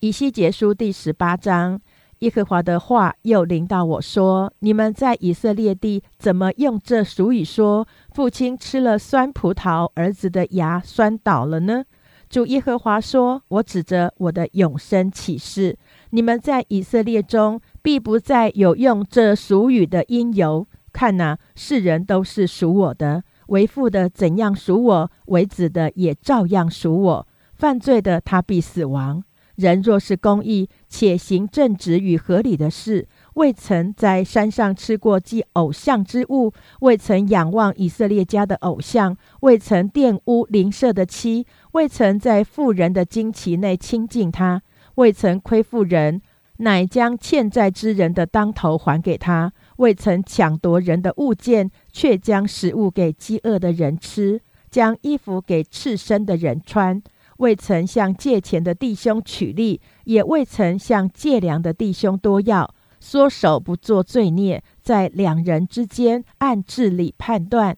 [0.00, 1.80] 以西结书第十八章，
[2.18, 11.84] 耶和华的话又临到我说：“你们在以色列地怎么用这俗语说：父亲吃了酸葡萄，儿子的牙酸倒了呢？”
[12.28, 15.78] 主耶和华说：“我指着我的永生启示，
[16.10, 20.66] 你们在以色列中必不再有用这俗语的因由。
[20.92, 27.26] 看哪，世人都是属我的。”为父的怎样属我，为子的也照样属我。
[27.54, 29.24] 犯罪的他必死亡。
[29.54, 44.60] 人若是公义，且行正直与合理的事，未曾在山上吃过祭偶像之物，未曾仰望以色列家的偶像，未曾玷污邻舍的妻，未曾在妇人的旌旗内亲近他，
[44.96, 46.20] 未曾亏负人，
[46.58, 49.54] 乃将欠债之人的当头还给他。
[49.76, 57.00] 未曾抢夺人的物件，却将食物给饥饿的人吃，将衣服给赤身的人穿；
[57.38, 62.74] 未曾向借钱的弟兄取利，也未曾向借粮的弟兄多要。
[62.98, 67.76] 缩手不做罪孽，在两人之间按治理判断，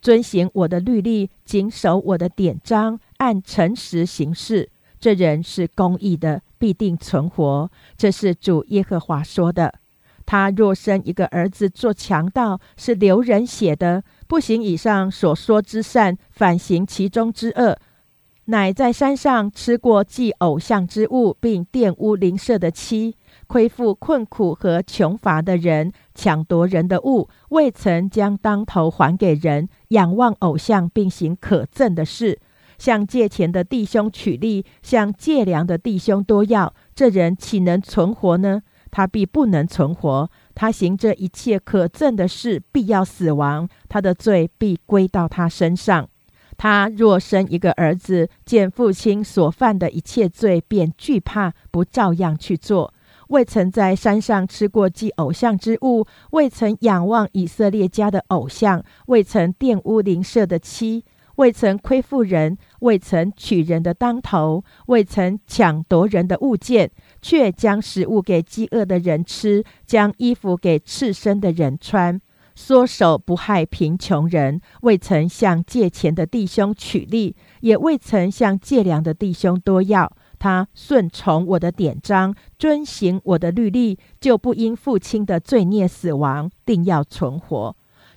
[0.00, 4.70] 遵行我的律例，谨守我的典章，按诚实行事。
[4.98, 7.70] 这人是公义的，必定存活。
[7.96, 9.83] 这是主耶和华说的。
[10.26, 17.78] 他若生一个儿子做强盗，是流人血的，不行以上所说之善，反行其中之恶，
[18.46, 23.16] 乃在山上吃过祭偶像之物，并玷污邻舍的妻，
[23.46, 32.38] 亏负困苦和穷乏的人，抢夺人的物，未曾将当头还给人，仰望偶像，并行可憎的事，
[32.78, 38.62] 向借钱的弟兄取利，向借粮的弟兄多要，这人岂能存活呢？
[38.96, 43.68] 他必不能存活，他行这一切可憎的事，必要死亡。
[43.88, 46.08] 他的罪必归到他身上。
[46.56, 52.94] 他若生一个儿子，见父亲所犯的一切罪，便惧怕，不照样去做。
[53.30, 61.04] 未曾在山上吃过祭偶像之物，未曾仰望以色列家的偶像，未曾玷污邻舍的妻。
[61.36, 66.92] 未曾亏负人，未曾取人的当头，未曾抢夺人的物件，
[67.24, 72.20] 却将食物给饥饿的人吃，将衣服给赤身的人穿，
[72.54, 80.14] 缩手不害贫穷人，未曾向借钱的弟兄取利，也未曾向借粮的弟兄多要。
[80.38, 87.74] 他顺从我的典章，遵行我的律例，就不因父亲的罪孽死亡，定要存活。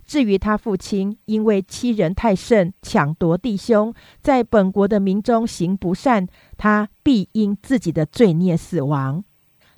[0.07, 6.27] 至于他父亲，因为欺人太甚，抢夺弟兄，在本国的民中行不善，
[6.57, 9.23] 他必因自己的罪孽死亡。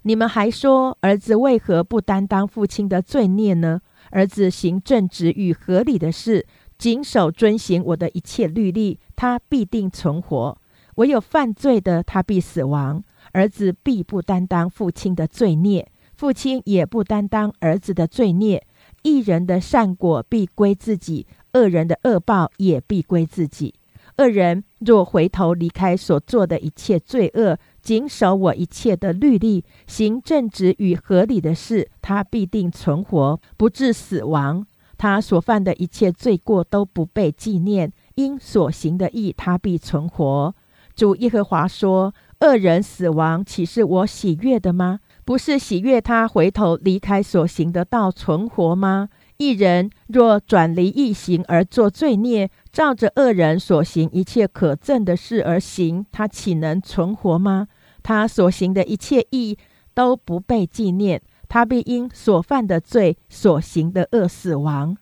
[0.04, 3.82] 你们还说，儿子为何不担当父亲的罪孽呢？
[4.12, 6.46] 儿子行正直与合理的事，
[6.78, 10.56] 谨守遵行我的一切律例，他必定存活；
[10.96, 13.04] 唯有犯罪的，他必死亡。
[13.34, 18.66] 儿子必不担当父亲的罪孽，父亲也不担当儿子的罪孽。
[19.04, 23.74] 一人的善果必归自己，恶人的恶报也必归自己。
[24.18, 34.66] 恶人若回头离开所做的一切罪恶，谨守我一切的律例，行正直与合理的事，他必定存活，不致死亡。
[34.98, 40.54] 他所犯的一切罪过都不被纪念，因所行的义，他必存活。
[40.94, 45.00] 主耶和华说：“恶人死亡，岂是我喜悦的吗？”
[45.30, 49.10] 不是喜悦他回头离开所行的道存活吗？
[49.38, 57.68] 一人若转离异行而作罪孽，照着恶人所行一切可憎的事而行，他岂能存活吗？
[58.02, 59.56] 他所行的一切义
[59.94, 64.98] 都不被纪念，他必因所犯的罪、所行的恶死亡。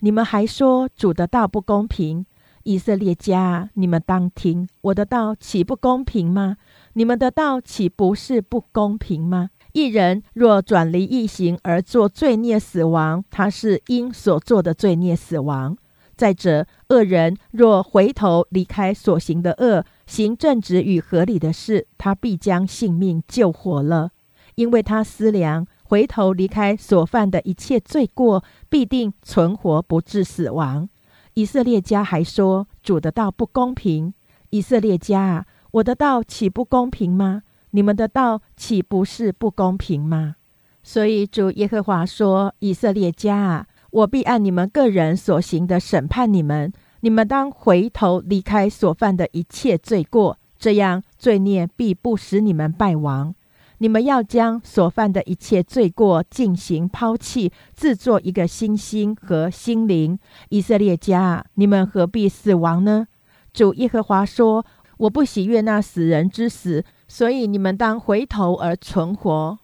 [0.00, 2.26] 你们还说主的道不公平？
[2.64, 6.58] 以色列家，你们当听我的道，岂不公平吗？
[6.92, 9.48] 你们的道岂不是不公平吗？
[9.72, 15.76] 一人若转离异行而作罪孽死亡，他是因所做的罪孽死亡。
[16.16, 24.10] 再者，恶人若回头离开所行的恶，行正直与合理的事，他必将性命救活了，
[24.56, 30.88] 因为他思量回头离开所犯的一切罪过，必定存活不致死亡。
[31.34, 34.12] 以色列家还说主的道不公平。
[34.50, 37.44] 以色列家啊，我的道岂不公平吗？
[37.70, 40.36] 你们的道岂不是不公平吗？
[40.82, 46.72] 所以主耶和华说：以色列家啊，我必按你们个人所行的审判你们。
[47.00, 53.34] 你们当回头离开所犯的一切罪过，这样罪孽必不使你们败亡。
[53.78, 60.18] 你们要将所犯的一切罪过进行抛弃，制作一个新心和心灵。
[60.50, 63.06] 以色列家啊，你们何必死亡呢？
[63.54, 64.66] 主耶和华说
[64.98, 69.58] ：“我不喜悦那死人之死，所以你们当回头而存活。”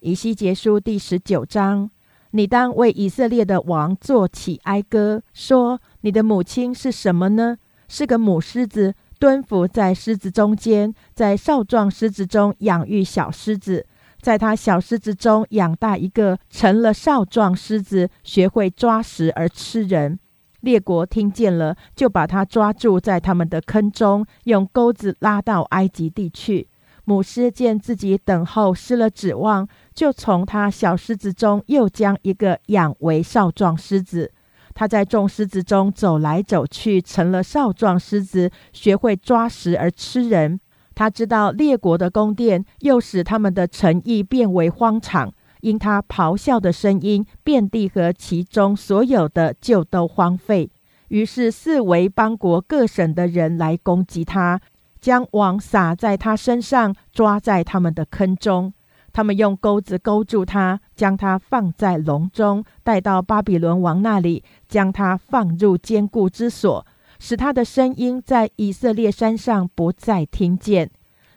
[0.00, 1.90] 以西结书第十九章，
[2.32, 7.56] 你当为以色列的王作起哀歌，说：“你的母亲是什么呢？
[7.88, 13.86] 是个母狮子。”蹲伏在狮子中间，在少壮狮子中养育小狮子，
[14.20, 20.18] 在他小狮子中养大一个，成了少壮狮子，学会抓食而吃人。
[20.64, 26.68] 列国听见了，就把他抓住，在他们的坑中，用钩子拉到埃及地去。
[27.04, 34.32] 母狮见自己等候失了指望，就从他小狮子中又将一个养为少壮狮子。
[34.72, 40.58] 他在众狮子中走来走去，成了少壮狮子，学会抓食而吃人。
[40.94, 45.32] 他知道列国的宫殿，又使他们的诚意变为荒场。
[45.64, 50.70] 因他咆哮的声音，遍地和其中所有的就都荒废。
[51.08, 54.60] 于是四围邦国各省的人来攻击他，
[55.00, 58.74] 将网撒在他身上，抓在他们的坑中。
[59.12, 66.84] 他们用钩子勾住他，将他放在笼中，带到巴比伦王那里，将他放入坚固之所，
[67.18, 70.90] 使他的声音在以色列山上不再听见。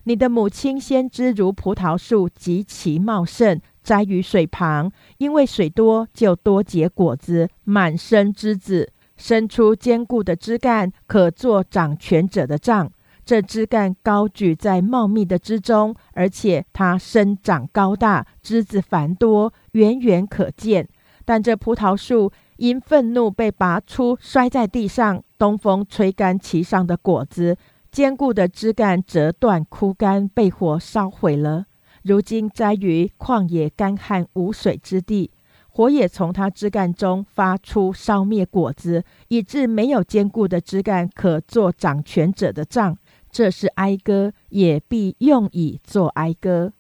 [0.06, 12.92] 你的母亲先知如葡萄树极其茂盛，栽于水旁，因为水多就多结果子，满生枝子，伸出坚固的枝干，可做掌权者的杖。
[13.24, 20.90] 这枝干高举在茂密的枝中，而且它生长高大，枝子繁多，远远可见。
[21.24, 27.56] 但这葡萄树因愤怒被拔出，摔在地上，东风吹干其上的果子，
[27.90, 31.68] 坚固的枝干折断枯干，被火烧毁了。
[32.08, 35.30] 如今栽于旷野干旱无水之地，
[35.68, 42.98] 火也从它枝干中发出，烧灭果子，以致没有坚固的枝干可做掌权者的杖。
[43.30, 46.72] 这是哀歌，也必用以作哀歌。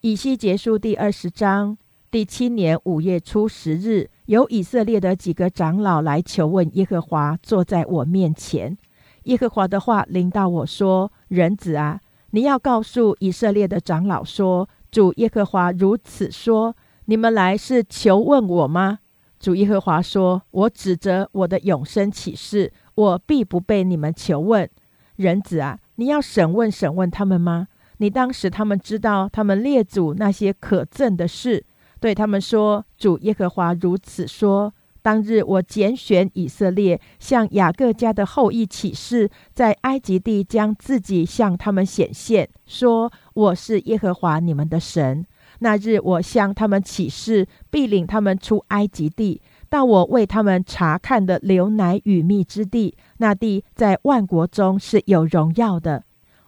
[0.00, 1.76] 以西结束第二十章
[2.10, 8.78] 第七年五月初十日，有以色列的几个长老来求问耶和华，坐在我面前。
[9.24, 12.00] 耶和华的话临到我说：“人子啊，
[12.30, 16.76] 你要告诉以色列的长老说，主耶和华如此说：
[17.06, 19.00] 你们来是求问我吗？
[19.38, 24.68] 主耶和华说：我指着我的永生启示，我必不被你们求问。”
[25.16, 27.68] 人子啊，你要审问审问他们吗？
[27.98, 31.64] 你当时他们知道他们列祖那些可憎的事，
[31.98, 34.72] 对他们说：“主耶和华如此说：
[35.02, 45.24] 当日我拣选以色列，向雅各家的后裔起誓，在埃及地将自己向他们显现，说我是耶和华你们的神。
[45.60, 49.40] 那日我向他们起誓，必领他们出埃及地。”
[49.70, 56.02] 到我为他们查看的流奶与蜜之地，那地在万国中是有荣耀的。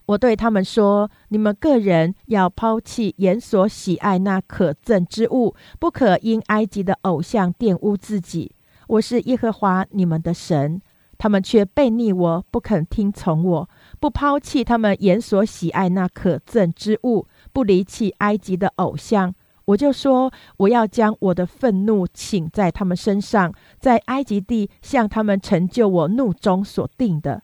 [0.07, 8.53] 我对他们说：你们个人要抛弃眼所喜爱那可憎之物，不可因埃及的偶像玷污自己。
[8.89, 10.81] 我是耶和华你们的神。
[11.19, 19.33] 他们却背逆我，不肯听从我，不抛弃他们眼所喜爱那可憎之物，不离弃埃及的偶像。
[19.67, 27.43] 我就说，我要将我的愤怒请在他们身上，在埃及地向他们成就我怒中所定的。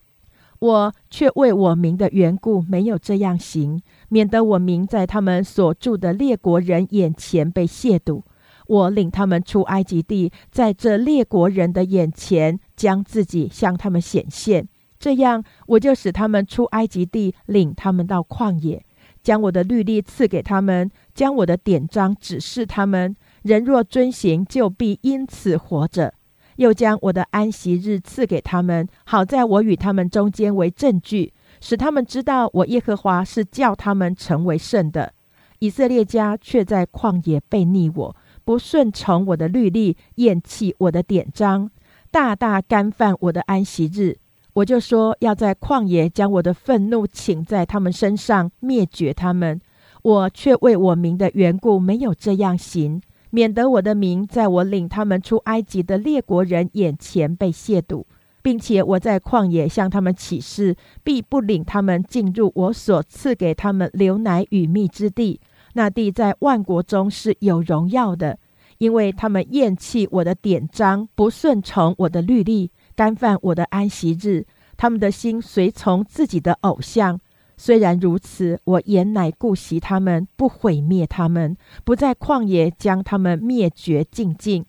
[0.60, 8.22] 我却为我名的缘故没有这样行，免得我名在他们所住的列国人眼前被亵渎。
[8.66, 18.84] 我领他们出埃及地，在这列国人的眼前将自己向他们显现，这样我就使他们出埃及地，领他们到旷野。
[19.22, 23.16] 将我的律例赐给他们，将我的典章指示他们。
[23.42, 26.14] 人若遵行，就必因此活着。
[26.58, 35.12] 又将我的安息日赐给他们，好在我与他们中间为证据，使他们知道我耶和华是叫他们成为圣的。
[35.60, 41.70] 以色列家却在旷野背逆我，不顺从我的律例，厌弃我的典章，
[42.10, 44.16] 大大干犯我的安息日。
[44.54, 49.60] 我就说要在旷野将我的愤怒请在他们身上灭绝他们，
[50.02, 53.00] 我却为我名的缘故没有这样行，
[53.30, 58.04] 免得我的名在我领他们出埃及的列国人眼前被亵渎，
[58.42, 60.74] 并且我在旷野向他们起誓，
[61.04, 65.40] 必不领他们进入我所赐给他们流奶与蜜之地。
[65.74, 68.38] 那地在万国中是有荣耀的，
[68.78, 74.46] 因为他们厌弃我的典章，不顺从我的律例，干犯我的安息日。
[74.76, 77.20] 他们的心随从自己的偶像。
[77.60, 84.64] 虽然如此，我言乃顾惜他们，不毁灭他们，不在旷野将他们灭绝尽尽。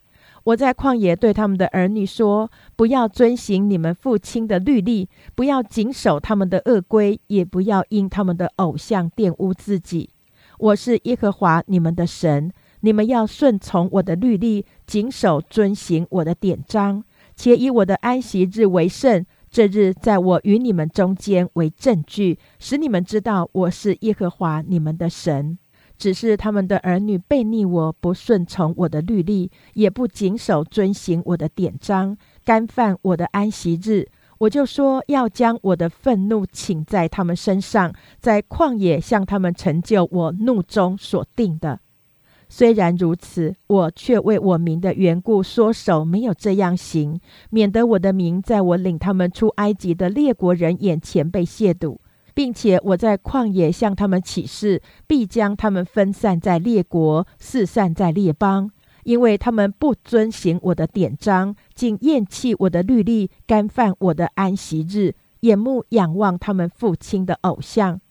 [0.45, 10.09] 我在旷野对他们的儿女说：不要遵行你们父亲的律例，不要谨守他们的恶规，也不要因他们的偶像玷污自己。
[10.57, 17.03] 我是耶和华你们的神，你们要顺从我的律例，谨守遵行我的典章，
[17.35, 19.23] 且以我的安息日为圣。
[19.49, 25.57] 这日在我与你们中间为证据，使你们知道我是耶和华你们的神。
[25.97, 41.81] 只是他们的儿女背逆我，不顺从我的律例，也不谨守遵行我的典章，干犯我的安息日，我就说要将我的愤怒请在他们身上，在旷野向他们成就我怒中所定的。
[42.49, 47.21] 虽然如此，我却为我名的缘故缩手，没有这样行，
[47.51, 51.99] 免得我的名在我领他们出埃及的列国人眼前被亵渎，
[52.33, 58.71] 并且我在旷野向他们起誓，必将他们分散在列国，四散在列邦，
[59.03, 68.01] 因为他们不遵行我的典章，竟厌弃我的律例，干犯我的安息日，眼目仰望他们父亲的偶像。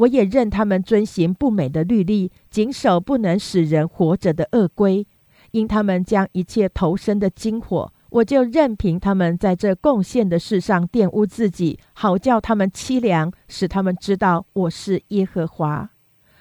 [0.00, 5.06] 我也任他们遵行不美的律例，谨守不能使人活着的恶规。
[5.50, 15.90] 因他们将一切投身的金火，我就任凭他们在这贡献的事上玷污自己，好叫他们凄凉，使他们知道我是耶和华。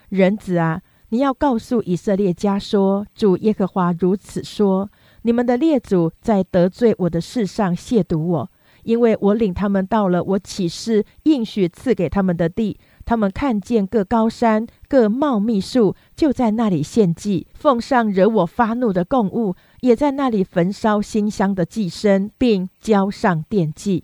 [0.09, 4.89] 人子啊，你要告诉以色列家说：主耶和华如此说：
[5.23, 8.51] 你们的列祖在得罪我的事上亵渎我，
[8.83, 12.79] 因为我领他们到了我起誓应许赐给他们的地。
[13.09, 24.03] 他们看见各高山、各茂密树，就在那里献祭，奉上惹我发怒的供物，也在那里焚烧馨香的祭牲，并浇上奠祭。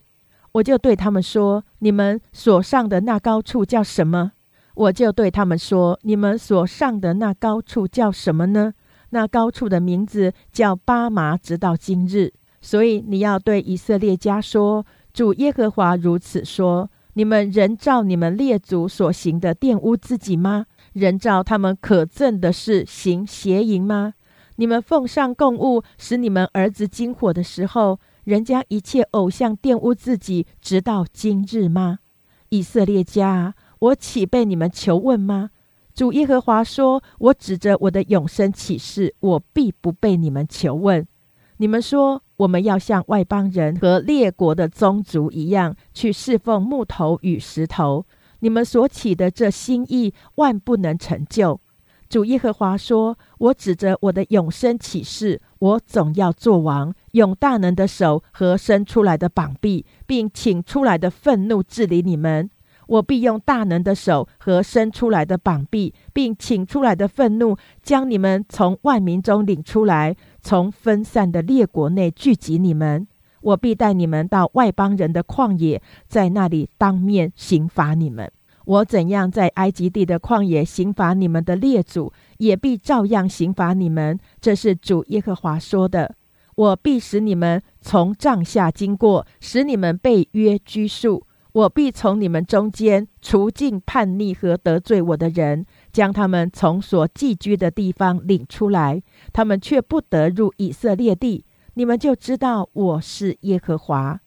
[0.53, 4.31] 我就对他们说：“你们所上的那高处叫什么？”
[4.73, 8.73] 我就对他们说：“你们所上的那高处叫什么呢？
[9.11, 12.33] 那高处的名字叫巴麻，直到今日。
[12.59, 14.83] 所以你要对以色列家说：
[15.13, 20.65] 主耶和华如此说。”你们人照你们列祖所行的玷污自己吗？
[20.91, 24.15] 人照他们可憎的事行邪淫吗？
[24.57, 31.99] 你们奉上供物，使你们儿子惊火的时候，人将一切偶像玷污自己，直到今日吗？
[32.49, 35.51] 以色列家，我岂被你们求问吗？
[35.93, 41.07] 主耶和华说：“我指着我的永生起誓，我必不被你们求问。”
[41.57, 42.24] 你们说。
[42.37, 48.05] 我们要像外邦人和列国的宗族一样，去侍奉木头与石头。
[48.39, 51.59] 你们所起的这心意，万不能成就。
[52.07, 62.49] 主耶和华说：“我指着我的永生起誓，我总要做王，用大能的手和伸出来的膀臂，并请出来的愤怒治理你们。”
[62.87, 73.07] 我必用大能的手和伸出来的膀臂，并请出来的愤怒，将你们从万民中领出来，从分散的列国内聚集你们。
[73.41, 78.31] 我必带你们到外邦人的旷野，在那里当面刑罚你们。
[78.65, 84.19] 我怎样在埃及地的旷野刑罚你们的列祖，也必照样刑罚你们。
[84.41, 86.15] 这是主耶和华说的。
[86.55, 91.27] 我必使你们从帐下经过，使你们被约拘束。
[91.55, 99.01] 我必从你们中间除尽叛逆和得罪我的人，将他们从所寄居的地方领出来，
[99.31, 101.45] 他们却不得入以色列地。
[101.75, 104.19] 你们就知道我是耶和华。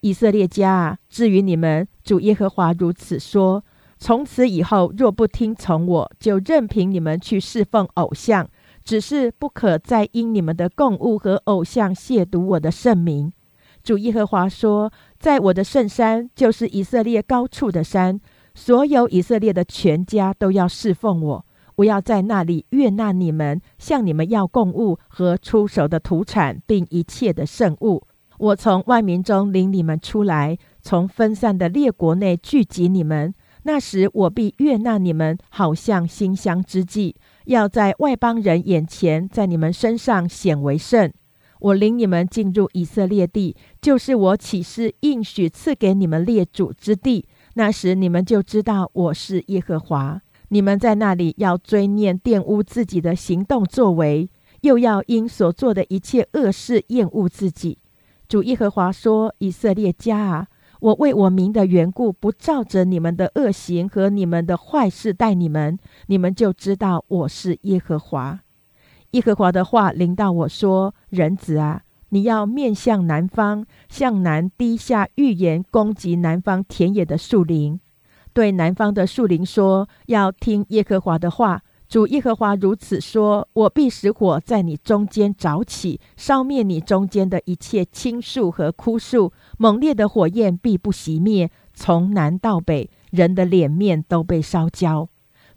[0.00, 3.64] 以色列家啊，至于你们，主耶和华如此说：
[3.96, 8.48] 从此以后，若不听从我，就任凭你们去侍奉偶像，
[8.82, 13.32] 只是不可再因你们的供物和偶像亵渎我的圣名。
[13.82, 18.20] 主耶和华说：“在我的圣山，就是以色列高处的山，
[18.54, 21.46] 所有以色列的全家都要侍奉我。
[21.76, 28.06] 我要在那里悦纳你们，向你们要供物和出手的土产，并一切的圣物。
[28.38, 33.34] 我从万民中领你们出来，从分散的列国内聚集你们。
[33.64, 37.16] 那时，我必悦纳你们，好像馨香之祭，
[37.46, 41.12] 要在外邦人眼前，在你们身上显为圣。”
[41.62, 47.26] 我领你们进入以色列地，就是我起誓应许赐给你们列祖之地。
[47.54, 50.22] 那时你们就知道我是耶和华。
[50.50, 54.30] 你们在那里要追念玷污自己的行动作为，
[54.60, 57.78] 又要因所做的一切恶事厌恶自己。
[58.28, 60.46] 主耶和华说：“以色列家啊，
[60.80, 65.76] 我为我名的缘故，不照着你们的恶行和你们的坏事待你们，
[66.06, 68.40] 你们就知道我是耶和华。”
[69.12, 71.82] 耶和华的话临到我说：“人子啊，
[72.14, 77.80] 你要面向南方，向南低下预言，攻击南方田野的树林。
[78.34, 81.62] 对南方的树林说：要听耶和华的话。
[81.88, 89.32] 主耶和华如此说：我必使火在你中间着起，烧灭你中间的一切青树和枯树。
[89.56, 95.08] 猛烈的火焰必不熄灭，从南到北，人的脸面都被烧焦。”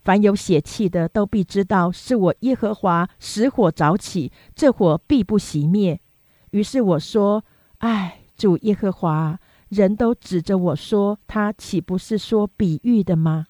[0.03, 5.99] 凡有血气的，都必知道是我耶和华使火着起，这火必不熄灭。
[6.56, 7.43] 于是我说
[7.80, 9.38] ：“唉，主耶和华，
[9.68, 13.47] 人都指着我说，他岂不是说比喻的吗？”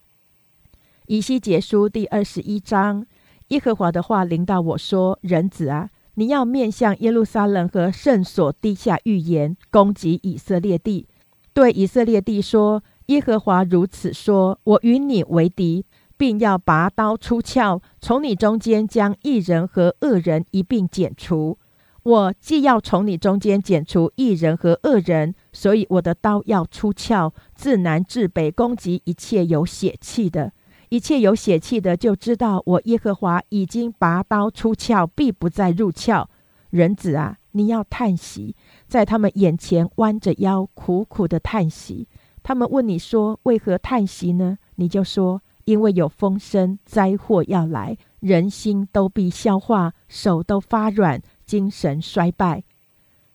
[1.05, 3.05] 以西结书第二十一章，
[3.49, 11.07] 耶和华的话临到我说：“人子啊，你要面向耶路撒冷和圣所地下预言，攻击以色列地，
[11.53, 15.85] 对以色列地说：耶和华如此说：我与你为敌。”
[16.17, 21.57] 并要拔刀出鞘，从你中间将一人和恶人一并剪除。
[22.05, 30.53] 我既要从你中间剪除一人和恶人，所以我的刀要出鞘，自南至北攻击一切有血气的。
[30.89, 36.29] 一切有血气的，就知道我耶和华已经拔刀出鞘，必不再入鞘。
[36.69, 38.55] 人子啊，你要叹息，
[38.87, 42.07] 在他们眼前弯着腰，苦苦的叹息。
[42.43, 45.41] 他们问你说：“为何叹息呢？”你就说。
[45.63, 52.63] 因为有风声，灾祸要来，人心都必消化，手都发软，精神衰败，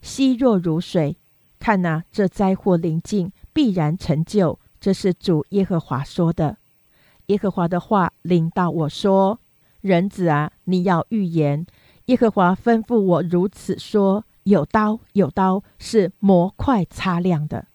[0.02, 1.16] 稀弱如水。
[1.58, 4.58] 看呐，这灾祸临近，必然成就。
[4.80, 6.56] 这是主耶和华说的。
[7.26, 9.38] 耶和华的话领到我说
[9.82, 11.66] ：“人子啊，你要预言。
[12.06, 17.66] 耶和华吩咐我如此说：有刀，有刀，是磨快擦亮的。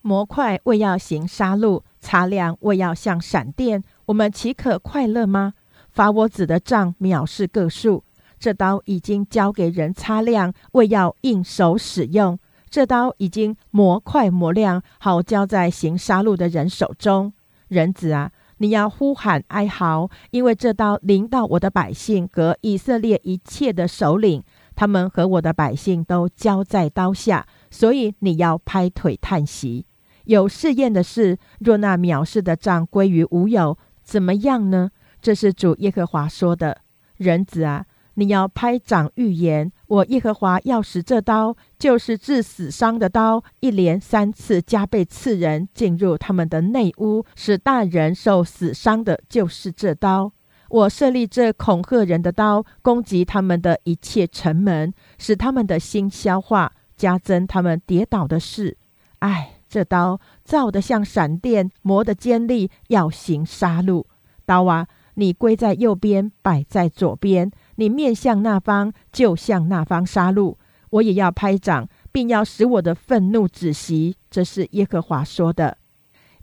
[0.00, 5.54] 磨快为要行杀戮，擦亮为要像闪电。”我们岂可快乐吗？
[5.90, 8.02] 法我子的杖藐视个数，
[8.46, 12.38] 这刀已经交给人擦亮，为要应手使用。
[12.70, 17.32] 这刀已经磨快磨亮，好交在行杀戮的人手中。
[17.66, 24.44] 人子啊，你要呼喊哀嚎，因为这刀临到我的百姓和以色列一切的首领，
[24.76, 29.84] 他们和我的百姓都交在刀下，所以你要拍腿叹息。
[30.26, 33.76] 有试验的事，若那藐视的杖归于无有。
[34.04, 34.92] 怎么样呢？
[35.20, 36.82] 这是主耶和华说的。
[37.16, 37.86] 人子啊，
[38.16, 50.32] 你要拍掌预言，我耶和华要使这刀，就是致死伤的刀，一连三次加倍刺人，进入他们的内屋，使大人受死伤的，就是这刀。
[50.68, 58.76] 我设立这恐吓人的刀，攻击他们的一切城门，使他们的心消化，加增他们跌倒的事。
[59.20, 59.52] 唉。
[59.68, 64.04] 这刀造得像闪电，磨得尖利，要行杀戮。
[64.46, 70.56] 刀啊，你归在右边，摆在左边，你面向那方，就向那方杀戮。
[70.90, 74.16] 我也要拍掌，并要使我的愤怒止息。
[74.30, 75.78] 这是耶和华说的。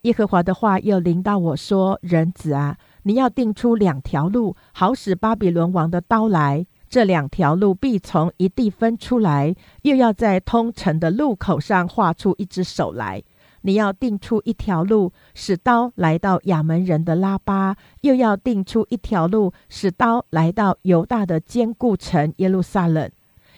[0.02, 13.24] 耶和华的话又临到我说：“人子啊，你要定出两条路，好使巴比伦王的刀来。”这两条路必从一地分出来，又要在通城的路口上画出一只手来。
[13.64, 23.10] 你要定出一条路，使刀来到亚门人的拉巴；又要定出一条路，使刀来到犹大的坚固城耶路撒冷。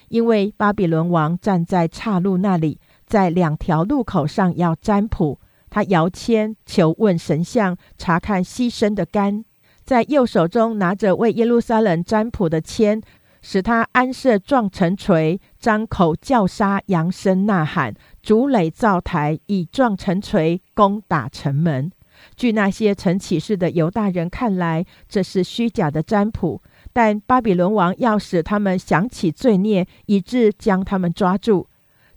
[0.08, 5.38] 因为巴比伦王站在岔路那里，在两条路口上要占卜。
[5.68, 9.44] 他摇签求问神像，查看牺牲的肝，
[9.84, 13.02] 在右手中拿着为耶路撒冷占卜的签。
[13.42, 17.94] 使他安设撞城锤，张口叫杀，扬声呐喊，
[18.26, 21.92] 竹垒灶台，以撞城锤攻打城门。
[22.34, 26.60] 据那些曾起事的犹大人看来，这是虚假的占卜。
[26.92, 31.68] 但巴比伦王要使他们想起罪孽，以致将他们抓住。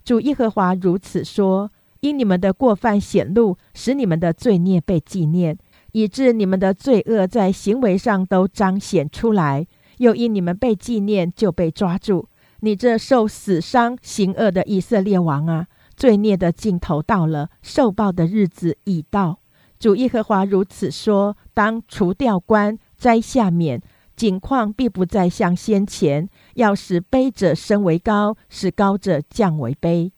[0.02, 5.56] 主耶和华如此说：因你们的过犯显露，使你们的罪孽被纪念，
[5.92, 9.64] 以致你们的罪恶在行为上都彰显出来。
[9.98, 12.26] 又因你们被纪念，就被抓住。
[12.62, 15.68] 你这受死伤、行恶的以色列王啊，
[16.00, 19.40] 罪孽的尽头到了，受报的日子已到。
[19.78, 23.82] 主耶和华如此说：当除掉官，摘下冕，
[24.16, 26.26] 景况必不再像先前。
[26.54, 30.10] 要使卑者升为高，使高者降为卑。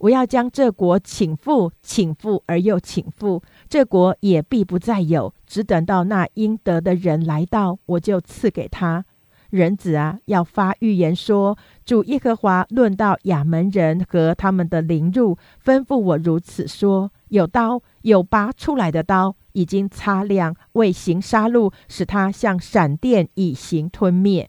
[0.00, 5.32] 我要将这国请复，请复而又请复，这国也必不再有。
[5.46, 9.06] 只等到那应得的人来到，我就赐给他。
[9.50, 24.48] 人子啊，要发预言说：主耶和华论到亚门人和他们的凌辱，吩咐我如此说：有刀，有拔出来的刀，已经擦亮，为行杀戮，使他像闪电，以行吞灭。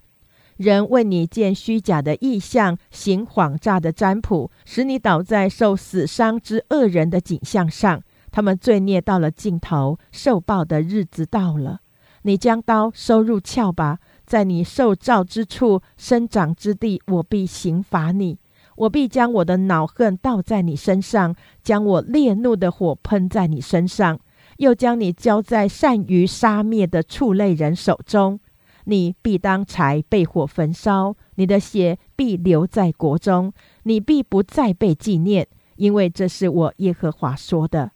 [0.58, 8.04] 人为你见虚假的异象，行谎诈的占卜，使你倒在受死伤之恶人的景象上。
[8.30, 11.80] 他们罪孽到了尽头，受报的日子到了。
[12.22, 13.97] 你将刀收入鞘吧，
[14.32, 18.39] 在你受造之处生长之地，我必刑罚你。
[18.77, 24.17] 我必将我的恼恨倒在你身上，将我烈怒的火喷在你身上，
[24.59, 28.39] 又将你交在善于杀灭的畜类人手中。
[28.86, 33.51] 你必当柴被火焚烧，你的血必留在国中，
[33.84, 37.91] 你必不再被纪念，因为这是我耶和华说的。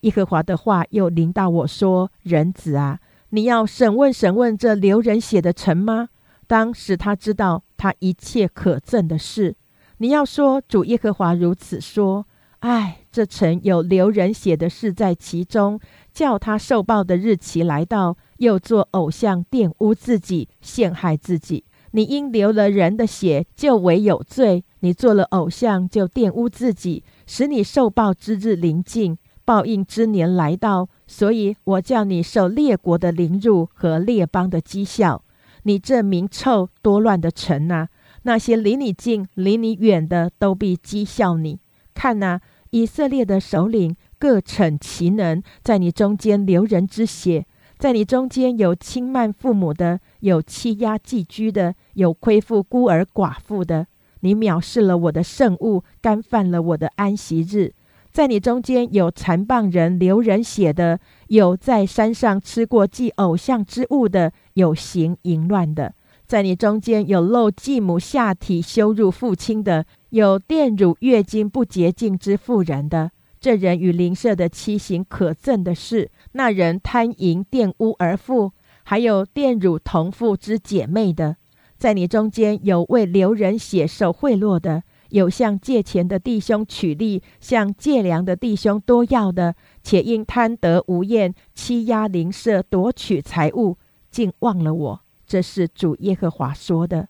[0.00, 2.98] 耶和华的话又临到我说：“人子啊，
[3.36, 6.08] 你要审问审问这流人血的臣吗？
[6.46, 9.54] 当使他知道他一切可憎的事。
[9.98, 12.26] 你要说主耶和华如此说：
[12.60, 15.78] 唉，这城有流人血的事在其中，
[16.14, 21.64] 叫他受报的日期来到。”又做偶像玷污自己，陷害自己。
[21.90, 30.88] 你因流了人的血，就为有罪；你做了偶像，就玷污自己，使你受报之日临近，报应之年来到。
[31.06, 35.22] 所以我叫你受列国的凌辱和列邦的讥笑。
[35.62, 37.88] 你这名臭多乱的城啊！
[38.22, 41.60] 那些离你近、离你远的都必讥笑你。
[41.94, 42.40] 看呐，
[42.70, 47.46] 以色列的首领各逞其能，在你中间流人之血。
[47.78, 53.86] 在你中间有轻慢父母的，有欺压寄居的，有亏负孤儿寡妇的。
[54.20, 57.74] 你藐视了我的圣物，干犯了我的安息日。
[58.16, 65.92] 在你中间有残棒人、流人血的，有在山上吃过祭偶像之物的，有行淫乱的。
[66.26, 73.10] 在你中间有露继母下体羞辱父亲的，有玷辱月经不洁净之妇人的。
[73.38, 78.52] 这人与邻舍的妻行可憎的事，那人贪淫玷污而富，
[78.84, 81.36] 还有玷辱同父之姐妹的，
[81.76, 84.84] 在你中间有为留人血受贿赂的，
[85.16, 93.78] 有向借钱的弟兄取利，向借粮的弟兄多要的，且因贪得无厌，欺压邻舍，夺取财物，
[94.10, 95.00] 竟忘了我。
[95.26, 97.08] 这是主耶和华说的。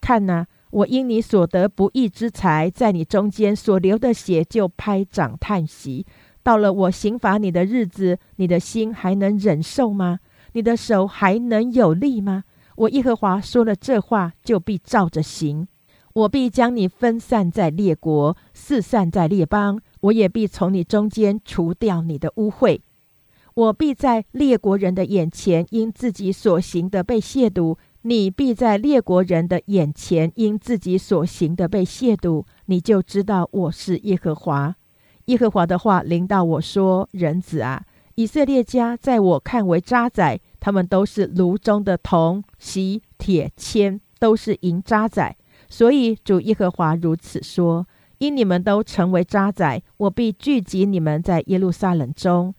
[0.00, 0.46] 看哪。
[0.70, 6.04] 我因你所得不义之财，在你中间所流的血，就拍掌叹息。
[6.42, 10.18] 到了我刑罚你的日子，你的心还能忍受吗？
[10.52, 12.44] 你的手还能有力吗？
[12.74, 15.66] 我耶和华说了这话，就必照着行。
[16.16, 19.78] 我必将你分散在列国，四散在列邦。
[20.00, 22.80] 我也必从你中间除掉你的污秽。
[23.52, 27.76] 我必在列国人的眼前，因自己所行的被亵渎。
[28.00, 34.74] 你必在列国人的眼前，因自己所行的被亵渎，你就知道我是耶和华。
[35.26, 45.36] 耶和华的话临到我说：“人子啊，以色列家在我看为渣滓，他们都是炉中的铜、锡、铁、铅，都是银渣滓。
[45.68, 47.86] 所以主耶和华如此说：
[48.18, 52.54] 因你们都成为渣滓，我必聚集你们在耶路撒冷中。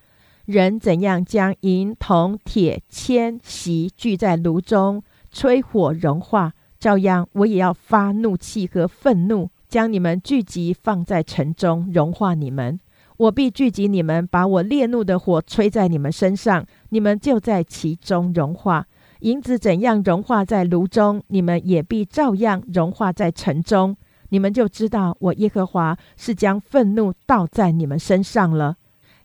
[0.46, 12.80] 人怎样将银、铜、铁、铅、锡聚在炉中？”吹火融化，照样我也要发怒气和愤怒，将你们聚集放在城中，融化你们。
[13.18, 18.88] 我必聚集你们，把我烈怒的火吹在你们身上，你们就在其中融化。
[19.22, 23.96] 银子怎样融化在炉中，你们也必照样融化在城中。
[24.30, 28.76] 你们就知道我耶和华是将愤怒倒在你们身上了。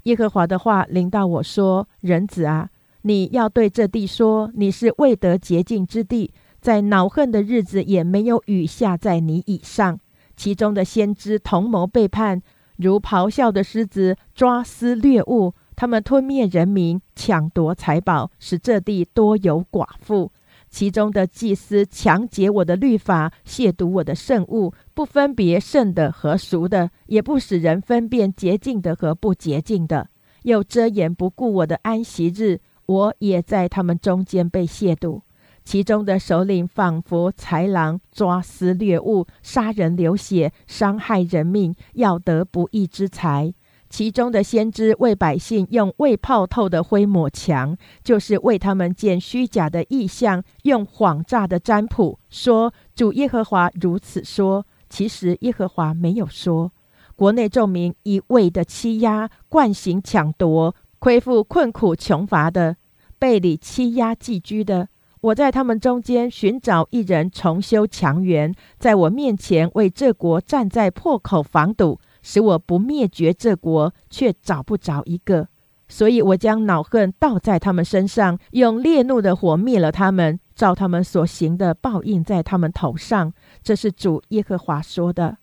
[0.04, 2.68] 耶和华的话临到我说：“人子啊。”
[3.04, 9.98] 你要对这地说：“你是未得洁净之地，在恼恨的日子也没有雨下在你以上。
[10.36, 12.40] 其中的先知同谋背叛，
[12.76, 15.52] 如咆哮的狮子抓撕掠物，
[15.82, 20.30] 他们吞灭人民，抢夺财宝，使这地多有寡妇。
[20.70, 30.08] 其中的祭司强劫我的律法，亵渎我的圣物，不分别圣的和俗的，也不使人分辨洁净的和不洁净的，
[30.42, 35.22] 又遮掩不顾我的安息日。”我也在他们中间被亵渎，
[35.64, 43.52] 其中的首领仿佛豺狼，抓私掠物，杀人流血，伤害人命，要得不义之财。
[43.92, 54.64] 其中的先知为百姓用未泡透的灰抹墙，就是为他们见虚假的意象，用谎诈的占卜，说主耶和华如此说。
[54.88, 56.72] 其实耶和华没有说。
[57.14, 60.74] 国内众民一味的欺压，惯行抢夺。
[60.98, 62.76] 亏负困苦穷乏的，
[63.18, 64.88] 被你欺压寄居的，
[65.20, 75.48] 我在他们中间寻找一人重修墙垣，在我面前为这国站在破口防堵，使我不灭绝这国，却找不着一个。
[75.88, 83.34] 所以我将恼恨倒在他们身上，用烈怒的火灭了他们，照他们所行的报应在他们头上。
[83.62, 85.36] 这是主耶和华说的。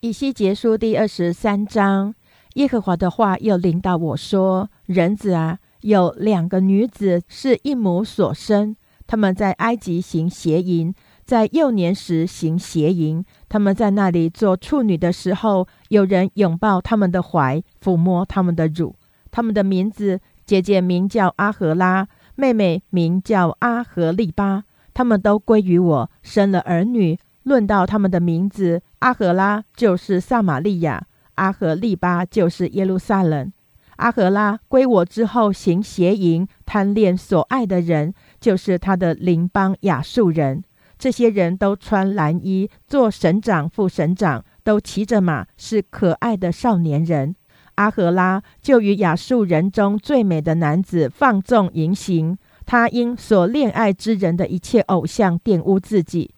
[0.00, 2.14] 以西结书第二十三章，
[2.54, 8.74] 耶和华的话又临到我说：“人子啊。”有两个女子是一母所生，
[9.06, 10.92] 他们在埃及行邪淫，
[11.24, 13.24] 在幼年时行邪淫。
[13.48, 18.94] 他们在那里做处女的时候，有人拥抱他们的怀，抚摸他们的乳。
[19.30, 24.64] 他们的名字，姐姐名叫阿荷拉，妹妹名叫阿荷利巴。
[24.92, 27.18] 他们都归于我，生了儿女。
[27.44, 33.50] 论到他们的名字，阿荷拉就是撒玛利亚，阿荷利巴就是耶路撒冷。
[33.96, 40.62] 阿荷拉归我之后，行邪淫，贪恋所爱的人，就是他的邻邦亚述人。
[40.98, 47.36] 这些人都穿蓝衣，做省长、副省长，都骑着马，是可爱的少年人。
[47.76, 52.36] 阿荷拉就与亚述人中最美的男子放纵淫行，
[52.66, 56.34] 他因所恋爱之人的一切偶像玷污自己。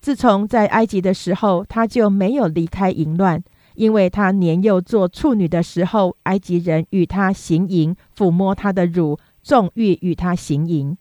[0.00, 3.42] 自从在埃及的时候，他就没有离开淫乱。
[3.76, 10.98] 因为他年幼做处女的时候，埃及人与他行淫，抚摸他的乳，纵欲与他行淫。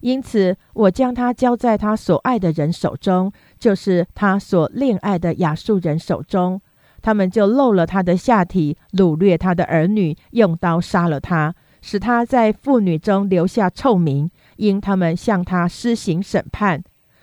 [0.00, 6.60] 因此，我将他交在他所爱的人手中，就是他所恋爱的亚述人手中。
[7.00, 16.82] 他们就漏了他的下体，掳掠他的儿女，用刀杀了他，使他在妇女中留下臭名，因他们向他施行审判。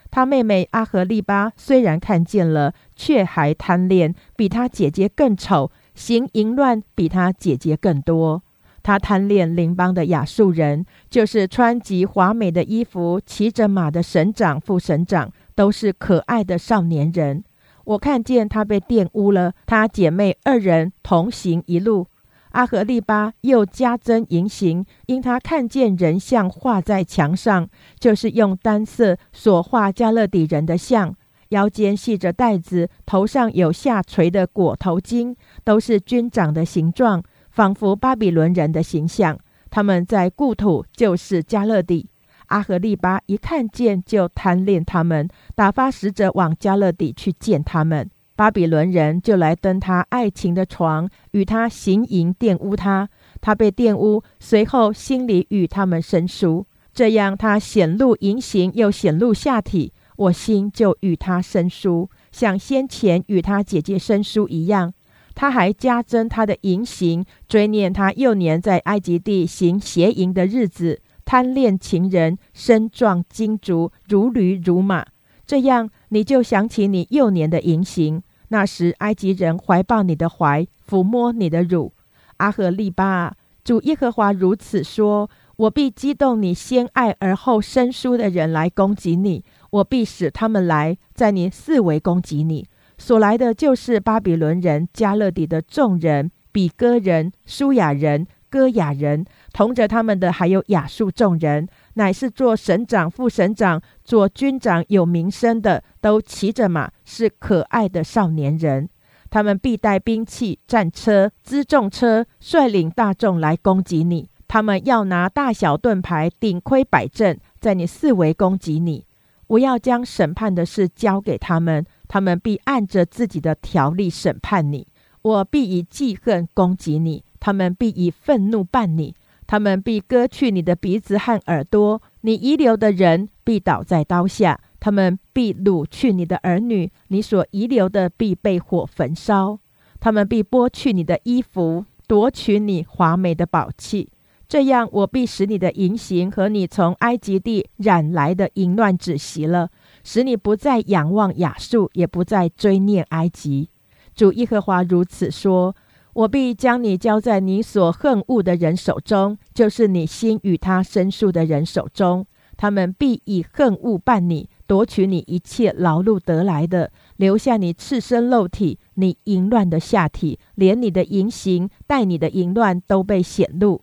[0.10, 8.42] 他妹妹阿和利巴虽然看见了，却还贪恋，比他姐姐更丑，行淫乱比他姐姐更多。
[8.86, 17.44] 他贪恋邻邦的亚述人，就是穿极华美的衣服、骑着马的省长、副省长，都是可爱的少年人。
[17.84, 22.06] 我看见他被玷污了，他姐妹二人同行一路。
[22.52, 27.68] 阿和利巴又加增淫行，因他看见人像画在墙上，
[28.00, 31.16] 就是用单色所画加勒底人的像，
[31.50, 37.24] 腰间系着带子，头上有下垂的裹头巾，都是军长的形状，
[37.56, 39.40] 仿佛巴比伦人的形象。
[39.70, 42.10] 他们在故土就是加勒底。
[42.48, 48.10] 阿和利巴一看见就贪恋他们，打发使者往加勒底去见他们。
[48.36, 53.08] 巴比伦人就来登他爱情的床，与他行淫，玷污他。
[53.40, 64.94] 他被玷污，随后心里与他们生疏，这样他显露淫行，又显露下体，我心就与他生疏，像先前与他姐姐生疏一样。
[65.36, 75.06] 他还加增他的淫行，追念他幼年在埃及地行邪淫的日子，贪恋情人，身壮筋足，如驴如马。
[75.46, 78.24] 这样，你就想起你幼年的淫行。
[78.48, 81.92] 那时，埃及人怀抱你的怀，抚摸你的乳。
[82.38, 92.68] 阿赫利巴，主耶和华如此说：我必激动你先爱而后生疏的人来攻击你，我必使他们来，在你四围攻击你。
[92.98, 101.68] 所来的就是巴比伦人、加勒底的众人、比哥人、舒雅人、哥雅人，同着他们的还有亚述众人。
[101.96, 108.90] 乃是做省长、副省长、做军长有名声的，都骑着马，是可爱的少年人。
[109.30, 114.30] 他们必带兵器、战车、辎重车，率领大众来攻击你。
[114.48, 119.06] 他们要拿大小盾牌顶盔摆阵，在你四围攻击你。
[119.48, 124.88] 我要将审判的事交给他们，他们必按着自己的条例审判你。
[125.22, 129.16] 我必以记恨攻击你，他们必以愤怒办你。
[129.48, 139.60] 他们必割去你的鼻子和耳朵，你遗留的人必倒在刀下；他们必掳去你的儿女，你所遗留的必被火焚烧；
[140.00, 144.10] 他们必剥去你的衣服，夺取你华美的宝器。
[144.48, 149.70] 这样，我必使你的淫行和你从埃及地染来的淫乱止息了，
[150.06, 153.70] 使你不再仰望亚述，也不再追念埃及。
[154.16, 155.76] 主耶和华如此说。
[156.16, 162.26] 我必将你交在你所恨恶的人手中，就是你心与他生疏的人手中。
[162.56, 173.82] 他们必以恨恶办你，夺取你一切劳碌得来的，留下你赤身肉体，你淫乱的下体，连你的淫行带你的淫乱都被显露。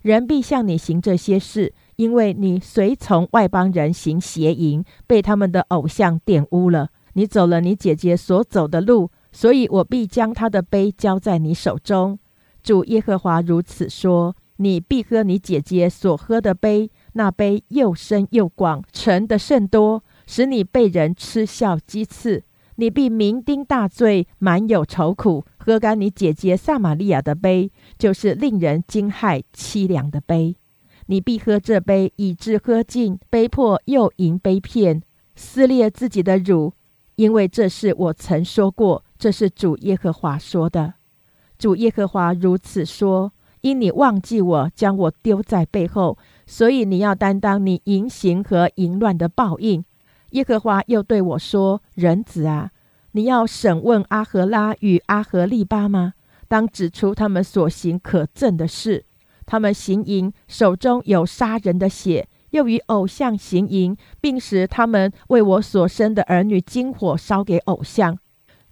[0.00, 6.88] 人必向你行这些事，因为你随从外邦人行邪淫，被他们的偶像玷污了。
[7.14, 9.10] 你走了你姐姐所走的路。
[9.36, 12.20] 所以我必将他的杯交在你手中，
[12.62, 22.44] 主耶和华如此说：你必喝你姐姐所喝的杯，那杯又深又广，盛的甚多，使你被人嗤笑讥刺。
[22.76, 30.54] 你必酩酊大醉，满有愁苦，喝干你姐姐撒玛利亚的杯，就是令人惊骇凄凉的杯。
[31.06, 35.02] 你必喝这杯，以致喝尽，杯破又饮杯片，
[35.34, 36.72] 撕裂自己的乳，
[37.16, 40.94] 因为这是我曾说过，这是主耶和华说的。
[41.58, 49.84] 主耶和华如此说：因你忘记我，将我丢在背后，所以你要担当你淫行和淫乱的报应。
[50.30, 52.72] 耶和华又对我说：“人子啊，
[53.12, 56.14] 你要审问阿和拉与阿和利巴吗？
[56.48, 59.04] 当指出他们所行可憎的事。
[59.46, 68.18] 他们行淫，手中有杀人的血，又与偶像行淫，并使他们为我所生的儿女金火烧给偶像。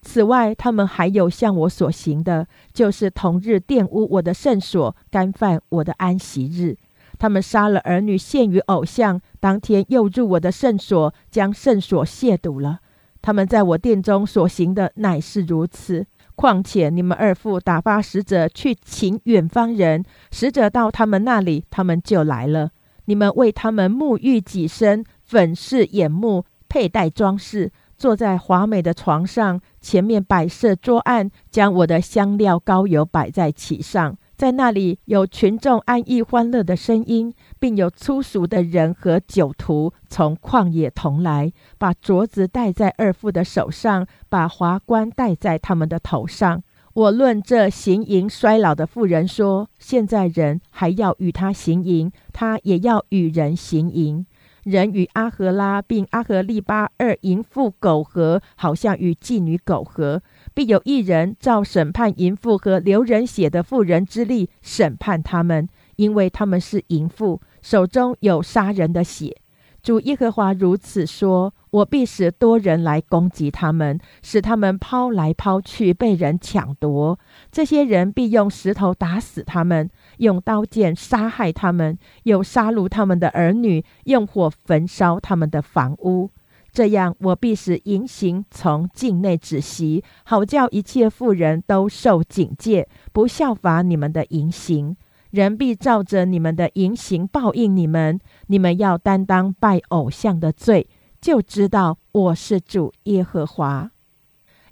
[0.00, 6.76] 此外，他们还有向我所行的，就是同日玷污我的圣所，干犯我的安息日。”
[7.18, 9.20] 他们杀了儿女，献于偶像。
[9.38, 12.80] 当天又入我的圣所，将圣所亵渎了。
[13.20, 16.04] 他们在我殿中所行的乃是如此。
[16.34, 22.70] 况且你们二父打发使者去请远方人，使者到他们那里，他们就来了。
[23.04, 34.16] 你们为他们沐浴己身，粉饰眼目，佩戴装饰，坐在华美的床上，前面摆设桌案，将我的香料膏油摆在其上。
[34.42, 46.60] 在那里有群众安逸欢乐的声音，并有粗俗的人和酒徒从旷野同来，把镯子戴在二父的手上，把华冠戴在他们的头上。
[46.92, 54.26] 我论这行淫衰老的妇人说：现在人还要与他行淫，他也要与人行淫。
[54.64, 60.22] 人与阿和拉并阿和利巴二淫妇苟合，好像与妓女苟合，
[60.54, 69.36] 必有一人照审判淫妇和流人血的妇人之力审判他们，因为他们是淫妇，手中有杀人的血。
[69.82, 77.18] 主耶和华如此说：我必使多人来攻击他们，使他们抛来抛去，被人抢夺。
[77.50, 86.30] 这些人必用石头打死他们，用刀剑杀害他们，又杀戮他们的儿女，用火焚烧他们的房屋。
[86.72, 94.96] 这样，我必使淫行从境内止息，好叫一切妇人都受警戒，不效法你们的淫行。
[95.30, 100.88] 人必照着你们的淫行报应你们，你们要担当拜偶像的罪，
[101.20, 103.90] 就知道我是主耶和华。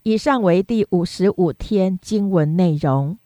[0.03, 3.18] 以上为第五十五天经文内容。